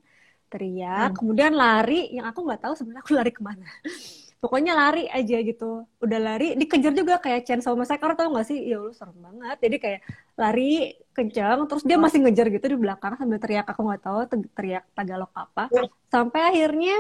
teriak 0.52 1.12
hmm. 1.12 1.16
kemudian 1.16 1.52
lari. 1.56 2.12
Yang 2.12 2.26
aku 2.32 2.40
nggak 2.44 2.60
tahu 2.64 2.74
sebenarnya 2.76 3.02
aku 3.04 3.12
lari 3.16 3.32
ke 3.32 3.42
mana 3.44 3.64
pokoknya 4.38 4.72
lari 4.74 5.04
aja 5.10 5.36
gitu. 5.42 5.86
Udah 5.98 6.18
lari 6.18 6.54
dikejar 6.54 6.94
juga 6.94 7.18
kayak 7.18 7.46
Chainsaw 7.46 7.74
Massacre 7.74 8.14
tau 8.14 8.30
gak 8.34 8.46
sih? 8.46 8.58
Ya 8.70 8.78
lu 8.78 8.94
serem 8.94 9.18
banget. 9.18 9.58
Jadi 9.58 9.76
kayak 9.82 10.00
lari 10.38 10.94
kencang 11.14 11.66
terus 11.66 11.82
dia 11.82 11.98
masih 11.98 12.22
ngejar 12.22 12.46
gitu 12.54 12.66
di 12.70 12.78
belakang 12.78 13.18
sambil 13.18 13.42
teriak 13.42 13.66
aku 13.66 13.80
nggak 13.82 14.02
tahu 14.02 14.18
teriak 14.54 14.84
Tagalog 14.94 15.32
apa. 15.34 15.66
Sampai 16.06 16.40
akhirnya 16.54 16.96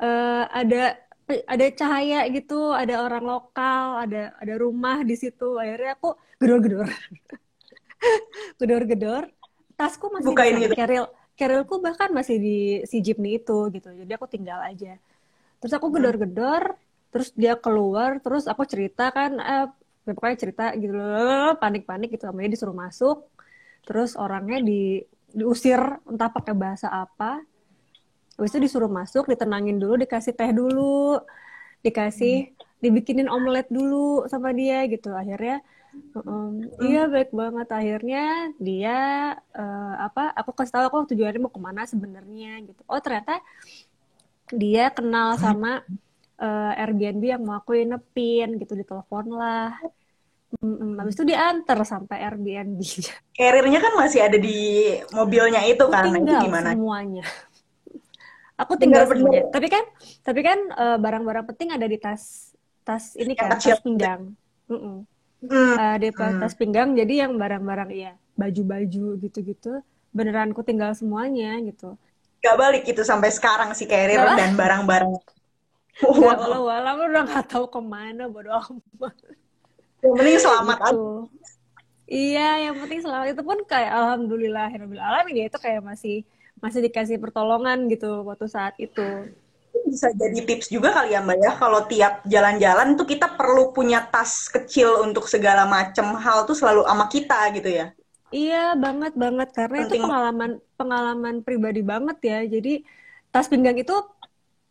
uh, 0.00 0.44
ada 0.48 0.96
ada 1.28 1.66
cahaya 1.72 2.26
gitu 2.28 2.74
ada 2.74 3.04
orang 3.04 3.24
lokal 3.24 4.04
ada 4.08 4.32
ada 4.40 4.54
rumah 4.56 5.04
di 5.04 5.14
situ. 5.16 5.60
Akhirnya 5.60 5.94
aku 5.96 6.16
gedor-gedor. 6.40 6.88
Gedor-gedor. 8.60 9.22
Tasku 9.76 10.10
masih 10.10 10.32
Bukain 10.32 10.56
gitu. 10.58 10.74
keril 10.74 11.04
kerilku 11.32 11.80
bahkan 11.80 12.12
masih 12.12 12.36
di 12.40 12.58
si 12.88 13.04
jeepney 13.04 13.40
itu 13.40 13.68
gitu. 13.72 13.88
Jadi 13.92 14.12
aku 14.16 14.26
tinggal 14.28 14.60
aja 14.64 14.96
terus 15.62 15.72
aku 15.78 15.94
gedor-gedor 15.94 16.74
terus 17.14 17.30
dia 17.38 17.54
keluar 17.54 18.18
terus 18.18 18.50
aku 18.50 18.66
cerita 18.66 19.14
kan 19.14 19.38
eh, 19.38 19.66
pokoknya 20.02 20.36
cerita 20.38 20.64
gitu 20.74 20.98
panik-panik 21.62 22.10
gitu 22.10 22.26
sama 22.26 22.42
dia 22.42 22.52
disuruh 22.58 22.74
masuk. 22.74 23.30
Terus 23.86 24.14
orangnya 24.18 24.62
di 24.62 25.02
diusir 25.32 25.78
entah 26.06 26.30
pakai 26.30 26.54
bahasa 26.54 26.90
apa. 26.90 27.42
Habis 28.36 28.50
itu 28.56 28.60
disuruh 28.66 28.90
masuk 28.90 29.30
ditenangin 29.30 29.78
dulu 29.78 29.94
dikasih 30.00 30.34
teh 30.34 30.50
dulu 30.50 31.22
dikasih 31.82 32.50
dibikinin 32.82 33.30
omelet 33.30 33.70
dulu 33.70 34.26
sama 34.26 34.50
dia 34.50 34.82
gitu. 34.90 35.14
Akhirnya 35.14 35.62
um, 36.18 36.62
iya 36.82 37.06
baik 37.06 37.30
banget. 37.30 37.68
Akhirnya 37.70 38.50
dia 38.58 38.98
uh, 39.54 39.94
apa 40.02 40.34
aku 40.34 40.50
kasih 40.58 40.74
tahu 40.74 40.84
aku 40.90 41.14
tujuannya 41.14 41.40
mau 41.42 41.52
ke 41.52 41.60
mana 41.62 41.86
sebenarnya? 41.86 42.66
gitu. 42.66 42.82
Oh 42.90 42.98
ternyata 42.98 43.38
dia 44.54 44.92
kenal 44.92 45.34
sama 45.40 45.82
uh, 46.38 46.72
Airbnb 46.78 47.22
yang 47.24 47.42
mau 47.42 47.58
aku 47.58 47.76
inepin 47.76 48.60
gitu 48.60 48.76
ditelepon 48.78 49.26
lah 49.32 49.76
Hmm, 50.60 51.00
habis 51.00 51.16
itu 51.16 51.24
diantar 51.24 51.80
sampai 51.88 52.28
Airbnb. 52.28 52.76
Karirnya 53.38 53.80
kan 53.80 53.96
masih 53.96 54.20
ada 54.20 54.36
di 54.36 54.84
mobilnya 55.16 55.64
itu 55.64 55.80
kan, 55.88 56.12
itu 56.12 56.28
gimana? 56.28 56.76
semuanya. 56.76 57.24
Aku 58.60 58.76
tinggal, 58.76 59.08
tinggal 59.08 59.16
semuanya. 59.16 59.42
Tapi 59.48 59.66
kan, 59.72 59.84
tapi 60.20 60.40
kan 60.44 60.58
uh, 60.76 60.98
barang-barang 61.00 61.44
penting 61.48 61.72
ada 61.72 61.88
di 61.88 61.96
tas 61.96 62.52
tas 62.84 63.16
ini 63.16 63.32
kan, 63.32 63.56
tas 63.56 63.80
pinggang. 63.80 64.36
Mm 64.68 64.76
-mm. 64.76 64.96
Hmm. 65.42 65.74
Uh, 65.74 65.96
di 65.96 66.08
hmm. 66.12 66.38
tas 66.44 66.52
pinggang. 66.52 66.92
Jadi 66.92 67.24
yang 67.24 67.32
barang-barang 67.40 67.90
ya 67.96 68.12
baju-baju 68.36 69.18
gitu-gitu, 69.24 69.80
beneran 70.12 70.52
aku 70.52 70.60
tinggal 70.60 70.92
semuanya 70.92 71.56
gitu 71.64 71.96
gak 72.42 72.56
balik 72.58 72.84
itu 72.90 73.02
sampai 73.06 73.30
sekarang 73.30 73.70
si 73.72 73.86
carrier 73.86 74.18
gak 74.18 74.36
dan 74.36 74.52
barang-barang. 74.58 75.12
Wow. 76.02 76.34
Kalau 76.34 76.66
walau 76.66 77.04
udah 77.04 77.22
nggak 77.28 77.46
tahu 77.52 77.68
ke 77.68 77.78
mana 77.78 78.26
bodo 78.26 78.50
amat. 78.50 79.14
Yang 80.02 80.14
penting 80.18 80.38
selamat 80.40 80.78
gitu. 80.82 81.04
Iya, 82.10 82.48
yang 82.66 82.74
penting 82.80 83.00
selamat 83.06 83.26
itu 83.36 83.42
pun 83.44 83.58
kayak 83.68 83.92
alhamdulillah 83.92 84.72
alamin 84.98 85.36
ya 85.36 85.44
itu 85.46 85.58
kayak 85.62 85.84
masih 85.84 86.26
masih 86.58 86.80
dikasih 86.90 87.22
pertolongan 87.22 87.86
gitu 87.86 88.26
waktu 88.26 88.50
saat 88.50 88.74
itu. 88.82 89.30
Bisa 89.86 90.10
jadi 90.16 90.42
tips 90.42 90.74
juga 90.74 90.90
kali 90.90 91.14
ya 91.14 91.22
Mbak 91.22 91.38
ya 91.38 91.52
kalau 91.60 91.80
tiap 91.86 92.24
jalan-jalan 92.26 92.98
tuh 92.98 93.06
kita 93.06 93.36
perlu 93.38 93.70
punya 93.70 94.02
tas 94.10 94.50
kecil 94.50 95.06
untuk 95.06 95.30
segala 95.30 95.68
macam 95.68 96.18
hal 96.18 96.48
tuh 96.48 96.56
selalu 96.56 96.82
sama 96.88 97.06
kita 97.06 97.38
gitu 97.54 97.70
ya. 97.70 97.86
Iya 98.32 98.72
banget 98.80 99.12
banget 99.12 99.48
karena 99.52 99.84
penting. 99.84 100.00
itu 100.00 100.04
pengalaman 100.08 100.50
pengalaman 100.80 101.36
pribadi 101.44 101.84
banget 101.84 102.18
ya. 102.24 102.38
Jadi 102.48 102.82
tas 103.28 103.46
pinggang 103.46 103.76
itu 103.76 103.92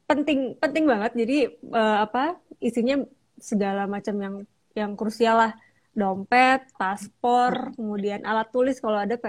penting 0.10 0.58
penting 0.58 0.90
banget. 0.90 1.12
Jadi 1.14 1.38
uh, 1.70 2.04
apa 2.04 2.42
isinya 2.58 3.06
segala 3.38 3.86
macam 3.86 4.16
yang 4.18 4.36
yang 4.74 4.92
krusial 4.98 5.38
lah. 5.38 5.54
Dompet, 5.92 6.72
paspor, 6.80 7.76
kemudian 7.76 8.24
alat 8.24 8.48
tulis 8.48 8.80
kalau 8.80 8.96
ada 8.96 9.20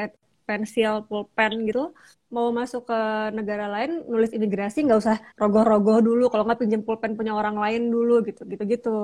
pensil, 0.46 1.02
pulpen 1.10 1.66
gitu. 1.66 1.90
Mau 2.30 2.54
masuk 2.54 2.86
ke 2.86 3.00
negara 3.34 3.66
lain 3.66 4.06
nulis 4.06 4.30
imigrasi 4.30 4.86
nggak 4.86 5.00
usah 5.02 5.18
rogoh-rogoh 5.36 6.00
dulu. 6.00 6.30
Kalau 6.30 6.46
nggak 6.46 6.62
pinjam 6.62 6.86
pulpen 6.86 7.18
punya 7.18 7.34
orang 7.34 7.58
lain 7.58 7.90
dulu 7.90 8.22
gitu 8.24 8.46
gitu 8.46 8.62
gitu. 8.64 8.96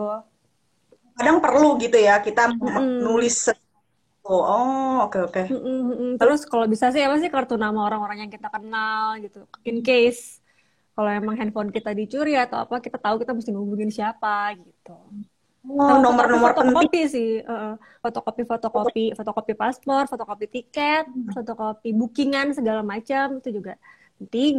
Kadang 1.19 1.43
perlu 1.43 1.75
gitu 1.83 1.99
ya 1.99 2.23
kita 2.23 2.55
hmm. 2.55 3.03
nulis 3.03 3.51
Oh, 4.29 4.45
oh, 4.45 5.09
oke 5.09 5.33
oke. 5.33 5.43
Terus 6.21 6.45
kalau 6.45 6.69
bisa 6.69 6.93
sih 6.93 7.01
apa 7.01 7.17
sih 7.17 7.33
kartu 7.33 7.57
nama 7.57 7.89
orang-orang 7.89 8.29
yang 8.29 8.33
kita 8.33 8.53
kenal 8.53 9.17
gitu. 9.25 9.49
In 9.65 9.81
case 9.81 10.45
kalau 10.93 11.09
emang 11.09 11.41
handphone 11.41 11.73
kita 11.73 11.97
dicuri 11.97 12.37
atau 12.37 12.61
apa, 12.61 12.77
kita 12.85 13.01
tahu 13.01 13.25
kita 13.25 13.33
mesti 13.33 13.51
ngubungin 13.57 13.89
siapa 13.89 14.53
gitu. 14.61 14.99
Oh, 15.69 15.97
nomor-nomor 16.01 16.53
fotokopi 16.53 17.09
sih, 17.09 17.41
uh, 17.41 17.81
fotokopi 18.05 18.43
fotokopi 18.45 19.05
fotokopi 19.17 19.53
paspor, 19.57 20.05
fotokopi 20.11 20.47
tiket, 20.49 21.09
hmm. 21.09 21.33
fotokopi 21.33 21.97
bookingan 21.97 22.53
segala 22.53 22.85
macam 22.85 23.41
itu 23.41 23.49
juga 23.63 23.81
penting 24.21 24.57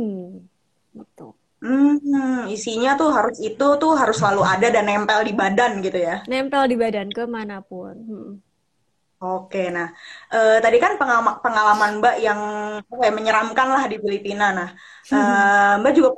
gitu. 0.97 1.37
Hmm, 1.59 2.47
isinya 2.47 2.95
tuh 2.95 3.11
harus 3.11 3.35
itu 3.43 3.67
tuh 3.75 3.93
harus 3.99 4.15
selalu 4.15 4.47
ada 4.47 4.71
dan 4.71 4.87
nempel 4.87 5.27
di 5.27 5.33
badan 5.35 5.83
gitu 5.83 5.99
ya? 5.99 6.23
Nempel 6.23 6.71
di 6.71 6.75
badan 6.79 7.11
ke 7.11 7.27
mana 7.27 7.59
pun. 7.59 7.95
Hmm. 7.99 8.33
Oke, 9.19 9.67
nah 9.67 9.91
uh, 10.31 10.63
tadi 10.63 10.79
kan 10.79 10.95
pengalaman, 10.95 11.43
pengalaman 11.43 11.91
Mbak 11.99 12.15
yang 12.23 12.39
kayak 12.87 13.15
menyeramkan 13.19 13.67
lah 13.67 13.83
di 13.91 13.99
Filipina. 13.99 14.55
Nah, 14.55 14.69
uh, 15.11 15.75
Mbak 15.83 15.91
juga 15.91 16.09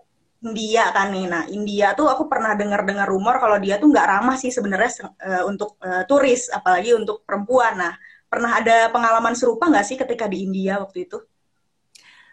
India 0.46 0.94
kan 0.94 1.10
nih. 1.10 1.26
Nah, 1.26 1.44
India 1.50 1.98
tuh 1.98 2.06
aku 2.14 2.30
pernah 2.30 2.54
dengar-dengar 2.54 3.10
rumor 3.10 3.42
kalau 3.42 3.58
dia 3.58 3.82
tuh 3.82 3.90
nggak 3.90 4.06
ramah 4.06 4.38
sih 4.38 4.54
sebenarnya 4.54 5.10
uh, 5.18 5.50
untuk 5.50 5.82
turis, 6.06 6.54
apalagi 6.54 6.94
untuk 6.94 7.26
perempuan. 7.26 7.82
Nah, 7.82 7.94
pernah 8.30 8.62
ada 8.62 8.94
pengalaman 8.94 9.34
serupa 9.34 9.66
nggak 9.66 9.86
sih 9.86 9.98
ketika 9.98 10.30
di 10.30 10.46
India 10.46 10.78
waktu 10.78 11.10
itu? 11.10 11.18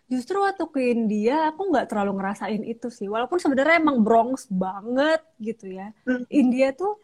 Justru 0.09 0.41
waktu 0.41 0.65
ke 0.69 0.81
India 0.89 1.53
aku 1.53 1.69
nggak 1.69 1.89
terlalu 1.89 2.21
ngerasain 2.21 2.65
itu 2.65 2.93
sih. 2.93 3.09
Walaupun 3.09 3.41
sebenarnya 3.41 3.81
emang 3.81 4.05
Bronx 4.05 4.49
banget 4.53 5.21
gitu 5.41 5.69
ya. 5.69 5.97
Hmm. 6.05 6.29
India 6.29 6.77
tuh 6.77 6.97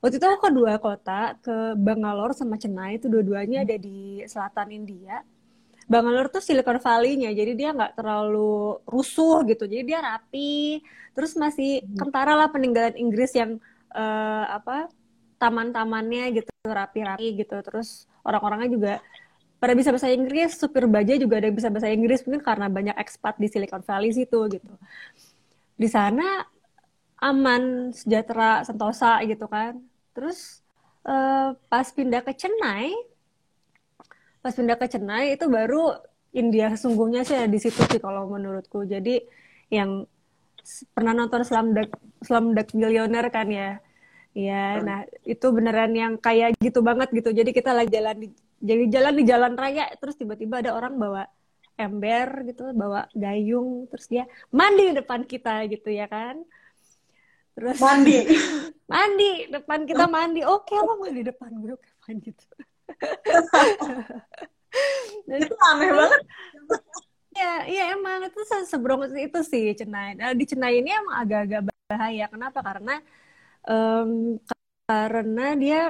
waktu 0.00 0.16
itu 0.16 0.26
aku 0.26 0.48
ke 0.48 0.50
dua 0.56 0.74
kota 0.80 1.36
ke 1.44 1.76
Bangalore 1.76 2.32
sama 2.32 2.56
Chennai. 2.56 2.96
Itu 2.96 3.12
dua-duanya 3.12 3.68
ada 3.68 3.76
di 3.76 4.24
selatan 4.24 4.72
India. 4.72 5.20
Bangalore 5.90 6.30
tuh 6.30 6.38
Silicon 6.38 6.78
Valley-nya 6.78 7.34
jadi 7.34 7.52
dia 7.52 7.70
nggak 7.74 7.98
terlalu 7.98 8.78
rusuh 8.86 9.42
gitu. 9.44 9.66
Jadi 9.66 9.82
dia 9.90 9.98
rapi 10.00 10.80
terus 11.12 11.34
masih 11.34 11.82
hmm. 11.82 11.98
kentara 11.98 12.38
lah 12.38 12.48
peninggalan 12.48 12.94
Inggris 12.94 13.34
yang 13.34 13.58
uh, 13.92 14.44
apa 14.48 14.86
taman-tamannya 15.42 16.40
gitu 16.40 16.50
rapi-rapi 16.62 17.42
gitu. 17.42 17.58
Terus 17.60 18.06
orang-orangnya 18.22 18.70
juga 18.70 18.92
pada 19.60 19.74
bisa 19.76 19.92
bahasa 19.92 20.08
Inggris 20.08 20.56
supir 20.56 20.88
baja 20.88 21.18
juga 21.18 21.42
ada 21.42 21.50
yang 21.50 21.58
bisa 21.58 21.68
bahasa 21.68 21.90
Inggris. 21.90 22.22
Mungkin 22.22 22.40
karena 22.40 22.70
banyak 22.70 22.96
ekspat 22.96 23.36
di 23.42 23.50
Silicon 23.50 23.82
Valley 23.82 24.14
situ 24.14 24.40
gitu. 24.46 24.72
Di 25.74 25.88
sana 25.90 26.46
aman 27.18 27.92
sejahtera 27.92 28.62
sentosa 28.62 29.20
gitu 29.28 29.44
kan 29.50 29.89
Terus 30.16 30.64
uh, 31.06 31.54
pas 31.70 31.86
pindah 31.90 32.22
ke 32.24 32.32
Chennai, 32.34 32.92
pas 34.40 34.54
pindah 34.54 34.76
ke 34.76 34.86
Chennai 34.90 35.36
itu 35.36 35.46
baru 35.46 35.96
India 36.30 36.70
sesungguhnya 36.70 37.26
sih 37.26 37.36
di 37.50 37.58
situ 37.58 37.82
sih 37.90 38.00
kalau 38.00 38.30
menurutku. 38.30 38.86
Jadi 38.86 39.22
yang 39.70 40.06
pernah 40.94 41.16
nonton 41.16 41.42
Slumdog 41.42 41.90
Slumdog 42.22 42.68
Millionaire 42.76 43.32
kan 43.32 43.48
ya 43.48 43.80
Iya, 44.30 44.78
hmm. 44.78 44.82
nah 44.86 45.00
itu 45.26 45.46
beneran 45.50 45.90
yang 45.90 46.14
kayak 46.14 46.54
gitu 46.62 46.86
banget 46.86 47.10
gitu. 47.10 47.34
Jadi 47.34 47.50
kita 47.50 47.74
lagi 47.74 47.90
jalan 47.90 48.16
di 48.22 48.28
jadi 48.62 48.84
jalan 48.94 49.14
di 49.18 49.24
jalan 49.26 49.52
raya, 49.58 49.90
terus 49.98 50.14
tiba-tiba 50.20 50.62
ada 50.62 50.70
orang 50.78 50.94
bawa 51.00 51.22
ember 51.74 52.46
gitu, 52.46 52.70
bawa 52.76 53.10
gayung, 53.16 53.90
terus 53.90 54.06
dia 54.06 54.24
mandi 54.54 54.92
di 54.92 54.94
depan 55.00 55.26
kita 55.26 55.66
gitu 55.66 55.88
ya 55.90 56.06
kan. 56.06 56.46
Terus 57.60 57.76
mandi. 57.76 58.16
mandi 58.92 59.30
depan 59.52 59.84
kita 59.84 60.08
mandi. 60.08 60.40
Oke, 60.48 60.80
lo 60.80 60.96
mandi 60.96 61.20
depan 61.20 61.52
gue 61.60 61.76
kapan 61.76 62.14
gitu. 62.24 62.44
itu 65.28 65.54
aneh 65.68 65.90
banget. 65.92 66.20
Iya, 67.36 67.52
iya 67.68 67.82
emang 67.94 68.26
itu 68.26 68.40
seberong 68.64 69.12
itu 69.12 69.40
sih 69.44 69.76
Cenai. 69.76 70.16
Nah, 70.16 70.32
di 70.32 70.44
Cenai 70.48 70.80
ini 70.80 70.90
emang 70.90 71.20
agak-agak 71.20 71.68
bahaya. 71.68 72.26
Kenapa? 72.32 72.58
Karena 72.64 72.94
um, 73.68 74.40
karena 74.88 75.46
dia 75.54 75.80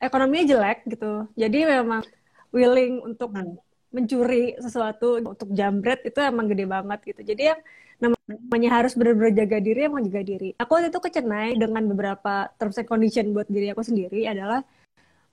ekonominya 0.00 0.44
jelek 0.56 0.88
gitu. 0.88 1.28
Jadi 1.36 1.68
memang 1.68 2.02
willing 2.50 3.04
untuk 3.04 3.30
hmm. 3.30 3.60
mencuri 3.92 4.56
sesuatu 4.58 5.20
untuk 5.20 5.52
jambret 5.52 6.02
itu 6.08 6.18
emang 6.24 6.48
gede 6.48 6.64
banget 6.66 6.98
gitu. 7.04 7.20
Jadi 7.22 7.42
yang 7.54 7.60
namanya 8.00 8.70
harus 8.80 8.96
benar-benar 8.96 9.36
jaga 9.36 9.58
diri 9.60 9.80
emang 9.84 10.02
jaga 10.08 10.22
diri. 10.24 10.50
Aku 10.56 10.70
waktu 10.80 10.88
itu 10.88 11.00
kecenai 11.00 11.54
dengan 11.60 11.84
beberapa 11.84 12.48
terms 12.56 12.80
and 12.80 12.88
condition 12.88 13.36
buat 13.36 13.46
diri 13.46 13.68
aku 13.70 13.84
sendiri 13.84 14.24
adalah 14.24 14.64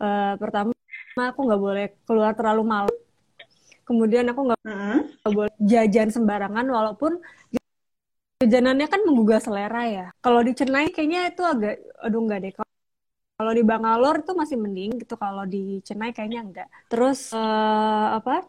uh, 0.03 0.35
pertama 0.35 0.75
aku 1.15 1.39
nggak 1.47 1.61
boleh 1.61 1.85
keluar 2.03 2.35
terlalu 2.35 2.63
malam. 2.67 2.97
Kemudian 3.87 4.27
aku 4.27 4.51
nggak 4.51 4.61
hmm. 4.67 4.99
boleh 5.31 5.53
jajan 5.63 6.11
sembarangan 6.11 6.67
walaupun 6.67 7.23
jajanannya 8.43 8.87
kan 8.91 9.01
menggugah 9.07 9.39
selera 9.39 9.83
ya. 9.87 10.07
Kalau 10.19 10.43
di 10.43 10.51
Chennai 10.51 10.91
kayaknya 10.91 11.31
itu 11.31 11.41
agak, 11.41 11.79
aduh 12.03 12.21
nggak 12.27 12.39
deh. 12.43 12.53
Kalau 13.37 13.53
di 13.53 13.63
Bangalore 13.63 14.19
itu 14.25 14.33
masih 14.33 14.57
mending 14.59 14.91
gitu. 15.01 15.15
Kalau 15.15 15.47
di 15.47 15.79
Chennai 15.87 16.11
kayaknya 16.11 16.41
enggak. 16.43 16.69
Terus 16.91 17.31
uh, 17.31 18.19
apa? 18.19 18.43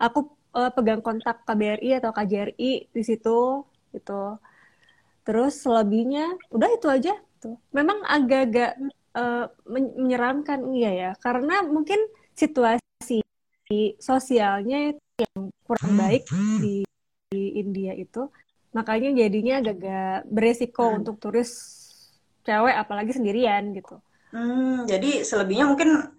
Aku 0.00 0.39
uh, 0.54 0.70
pegang 0.74 1.02
kontak 1.02 1.42
KBRI 1.46 1.98
atau 1.98 2.10
KJRI 2.14 2.90
di 2.90 3.02
situ 3.02 3.64
gitu. 3.94 4.38
Terus 5.26 5.62
selebihnya 5.62 6.34
udah 6.50 6.70
itu 6.74 6.86
aja 6.90 7.14
tuh. 7.38 7.56
Memang 7.70 8.02
agak-agak 8.06 8.78
uh, 9.14 9.46
menyeramkan 9.68 10.64
iya 10.74 10.90
ya. 10.92 11.10
Karena 11.18 11.62
mungkin 11.66 11.98
situasi 12.34 13.22
sosialnya 14.02 14.94
yang 15.20 15.52
kurang 15.62 15.94
baik 15.94 16.26
di, 16.58 16.82
di 17.30 17.42
India 17.60 17.94
itu 17.94 18.26
makanya 18.70 19.10
jadinya 19.14 19.62
agak-agak 19.62 20.18
beresiko 20.30 20.84
hmm. 20.90 20.98
untuk 21.02 21.16
turis 21.18 21.50
cewek 22.42 22.74
apalagi 22.74 23.14
sendirian 23.14 23.74
gitu. 23.74 23.98
Hmm, 24.30 24.86
jadi 24.86 25.26
selebihnya 25.26 25.66
mungkin 25.66 26.10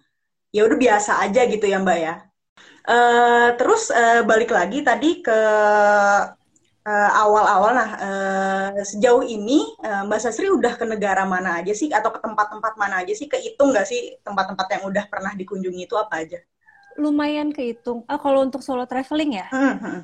ya 0.51 0.67
udah 0.67 0.77
biasa 0.77 1.23
aja 1.23 1.47
gitu 1.47 1.63
ya 1.63 1.79
Mbak 1.79 2.00
ya. 2.00 2.15
Uh, 2.82 3.53
terus 3.62 3.94
uh, 3.94 4.25
balik 4.25 4.50
lagi 4.50 4.82
tadi 4.82 5.22
ke 5.22 5.39
uh, 6.82 7.12
awal-awal 7.13 7.77
nah 7.77 7.89
uh, 7.94 8.70
sejauh 8.82 9.22
ini 9.22 9.62
uh, 9.86 10.01
Mbak 10.10 10.18
Sasri 10.18 10.50
udah 10.50 10.74
ke 10.82 10.86
negara 10.89 11.22
mana 11.30 11.62
aja 11.62 11.77
sih 11.77 11.94
atau 11.94 12.10
ke 12.10 12.18
tempat-tempat 12.18 12.74
mana 12.82 13.06
aja 13.06 13.13
sih 13.13 13.30
kehitung 13.30 13.70
nggak 13.70 13.86
sih 13.86 14.18
tempat-tempat 14.25 14.65
yang 14.74 14.84
udah 14.89 15.06
pernah 15.06 15.32
dikunjungi 15.38 15.86
itu 15.86 15.94
apa 15.94 16.25
aja? 16.25 16.41
Lumayan 16.98 17.53
kehitung. 17.53 18.03
Oh, 18.10 18.20
kalau 18.20 18.44
untuk 18.44 18.65
solo 18.65 18.84
traveling 18.89 19.39
ya. 19.39 19.48
Hmm, 19.53 19.77
hmm. 19.80 20.01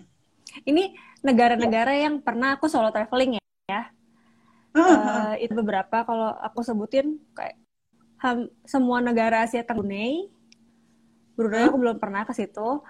Ini 0.64 0.96
negara-negara 1.26 1.98
yang 1.98 2.22
pernah 2.24 2.56
aku 2.56 2.70
solo 2.72 2.94
traveling 2.94 3.42
ya. 3.68 3.82
Uh, 4.78 5.34
itu 5.42 5.58
beberapa 5.58 6.06
kalau 6.06 6.38
aku 6.38 6.62
sebutin 6.62 7.18
kayak 7.34 7.58
ham, 8.22 8.46
semua 8.64 9.02
negara 9.02 9.44
Asia 9.44 9.66
Brunei. 9.66 10.30
Brunei 11.38 11.70
aku 11.70 11.77
belum 11.77 12.01
pernah 12.01 12.25
ke 12.25 12.34
situ. 12.34 12.82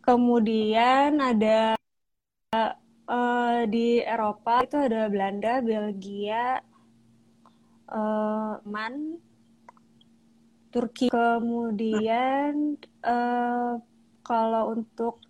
Kemudian 0.00 1.20
ada 1.20 1.76
uh, 3.04 3.60
di 3.68 4.00
Eropa 4.00 4.64
itu 4.64 4.80
ada 4.80 5.12
Belanda, 5.12 5.60
Belgia, 5.60 6.64
uh, 7.92 8.56
Man, 8.64 9.20
Turki. 10.72 11.12
Kemudian 11.12 12.80
uh, 13.04 13.76
kalau 14.24 14.72
untuk 14.72 15.20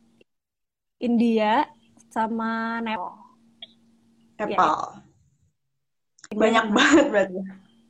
India 1.02 1.66
sama 2.06 2.78
Nepal. 2.86 3.18
Nepal. 4.38 4.78
Ya, 6.30 6.38
Banyak 6.38 6.66
ya. 6.70 6.74
banget 6.76 7.04
berarti. 7.10 7.40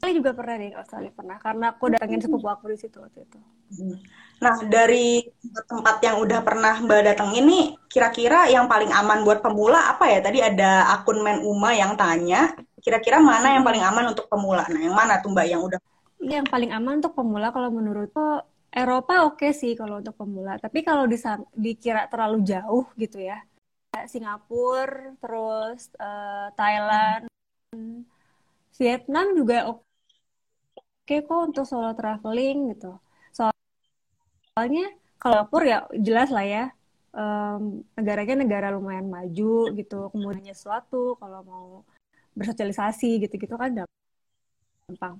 Saya 0.00 0.16
juga 0.16 0.32
pernah 0.32 0.56
deh 0.56 0.72
Australia 0.72 1.12
pernah 1.12 1.36
karena 1.36 1.66
aku 1.76 1.92
datangin 1.92 2.24
sepupu 2.24 2.48
aku 2.48 2.72
di 2.72 2.78
situ 2.80 2.96
waktu 3.04 3.20
itu. 3.20 3.38
Hmm. 3.76 3.96
Nah 4.40 4.56
dari 4.64 5.20
tempat 5.68 6.00
yang 6.00 6.16
udah 6.24 6.40
pernah 6.40 6.80
Mbak 6.80 7.00
datang 7.04 7.30
ini, 7.36 7.76
kira-kira 7.92 8.48
yang 8.48 8.64
paling 8.64 8.88
aman 8.88 9.20
buat 9.28 9.44
pemula 9.44 9.92
apa 9.92 10.08
ya? 10.08 10.24
Tadi 10.24 10.40
ada 10.40 10.88
akun 10.96 11.20
Men 11.20 11.44
Uma 11.44 11.76
yang 11.76 12.00
tanya, 12.00 12.56
kira-kira 12.80 13.20
mana 13.20 13.52
yang 13.60 13.64
paling 13.64 13.84
aman 13.84 14.16
untuk 14.16 14.24
pemula? 14.32 14.64
Nah 14.72 14.80
yang 14.80 14.96
mana 14.96 15.20
tuh 15.20 15.36
Mbak 15.36 15.46
yang 15.52 15.60
udah? 15.68 15.78
Yang 16.24 16.46
paling 16.48 16.72
aman 16.72 17.04
untuk 17.04 17.12
pemula 17.12 17.52
kalau 17.52 17.68
menurutku 17.68 18.40
Eropa 18.72 19.28
oke 19.28 19.44
okay 19.44 19.52
sih 19.52 19.76
kalau 19.76 20.00
untuk 20.00 20.16
pemula. 20.16 20.56
Tapi 20.56 20.80
kalau 20.80 21.04
dikira 21.52 22.08
terlalu 22.08 22.40
jauh 22.48 22.88
gitu 22.96 23.20
ya, 23.20 23.44
Singapura, 24.08 25.12
terus 25.20 25.92
uh, 26.00 26.48
Thailand, 26.56 27.28
Vietnam 28.80 29.36
juga 29.36 29.68
oke 29.68 29.89
okay 31.11 31.27
kok 31.27 31.51
untuk 31.51 31.66
solo 31.66 31.90
traveling 31.99 32.70
gitu. 32.70 32.94
Soalnya 33.35 34.94
kalau 35.18 35.42
Singapura 35.42 35.66
ya 35.66 35.79
jelas 35.99 36.31
lah 36.31 36.46
ya, 36.46 36.64
um, 37.11 37.83
negaranya 37.99 38.46
negara 38.46 38.70
lumayan 38.70 39.11
maju 39.11 39.75
gitu, 39.75 40.07
kemudian 40.14 40.55
sesuatu 40.55 41.18
kalau 41.18 41.42
mau 41.42 41.68
bersosialisasi 42.38 43.27
gitu-gitu 43.27 43.59
kan 43.59 43.83
gampang. 44.87 45.18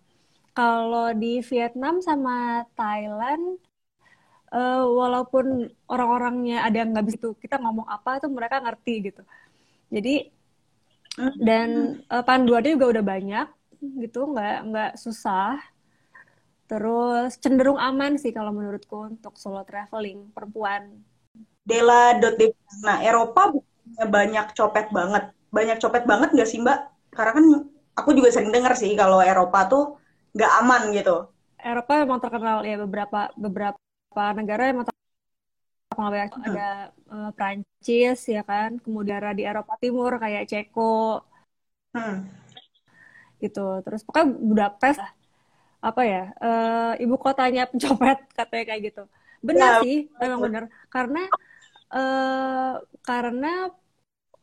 Kalau 0.55 1.11
di 1.11 1.43
Vietnam 1.43 1.99
sama 1.99 2.63
Thailand 2.79 3.59
uh, 4.55 4.87
walaupun 4.87 5.71
orang-orangnya 5.91 6.67
ada 6.67 6.87
yang 6.87 6.95
nggak 6.95 7.07
bisa 7.07 7.19
itu 7.19 7.31
kita 7.39 7.59
ngomong 7.59 7.87
apa 7.87 8.19
tuh 8.23 8.31
mereka 8.31 8.59
ngerti 8.59 9.11
gitu 9.11 9.23
jadi 9.91 10.31
dan 11.39 12.03
uh, 12.07 12.23
panduannya 12.23 12.75
juga 12.79 12.99
udah 12.99 13.05
banyak 13.05 13.47
gitu 13.81 14.31
nggak 14.31 14.57
nggak 14.71 14.91
susah 15.01 15.59
terus 16.71 17.35
cenderung 17.43 17.75
aman 17.83 18.15
sih 18.15 18.31
kalau 18.31 18.55
menurutku 18.55 19.11
untuk 19.11 19.35
solo 19.35 19.67
traveling 19.67 20.31
perempuan. 20.31 21.03
Dela 21.67 22.15
nah 22.87 23.03
Eropa 23.03 23.51
banyak 23.99 24.55
copet 24.55 24.87
banget. 24.95 25.35
Banyak 25.51 25.83
copet 25.83 26.07
banget 26.07 26.31
nggak 26.31 26.47
sih 26.47 26.63
mbak? 26.63 26.79
Karena 27.11 27.33
kan 27.35 27.47
aku 27.99 28.15
juga 28.15 28.31
sering 28.31 28.55
dengar 28.55 28.79
sih 28.79 28.95
kalau 28.95 29.19
Eropa 29.19 29.67
tuh 29.67 29.85
nggak 30.31 30.53
aman 30.63 30.83
gitu. 30.95 31.27
Eropa 31.59 31.93
memang 32.07 32.23
terkenal 32.23 32.63
ya 32.63 32.79
beberapa 32.79 33.35
beberapa 33.35 34.25
negara 34.39 34.71
yang 34.71 34.87
terkenal 34.87 36.11
hmm. 36.15 36.47
ada 36.55 36.71
uh, 37.11 37.31
Prancis 37.35 38.31
ya 38.31 38.47
kan? 38.47 38.79
Kemudian 38.79 39.35
di 39.35 39.43
Eropa 39.43 39.75
Timur 39.83 40.23
kayak 40.23 40.47
Ceko. 40.47 41.27
Hmm. 41.91 42.31
gitu. 43.43 43.83
Terus 43.83 44.07
pokoknya 44.07 44.39
Budapest 44.39 45.03
apa 45.81 46.03
ya 46.05 46.25
uh, 46.41 46.93
ibu 47.01 47.17
kotanya 47.17 47.65
pencopet 47.69 48.19
katanya 48.39 48.65
kayak 48.69 48.83
gitu 48.93 49.03
benar 49.41 49.81
ya, 49.81 49.85
sih 49.85 49.99
betul. 50.07 50.21
memang 50.21 50.41
benar 50.45 50.65
karena 50.93 51.23
uh, 51.93 52.75
karena 53.01 53.53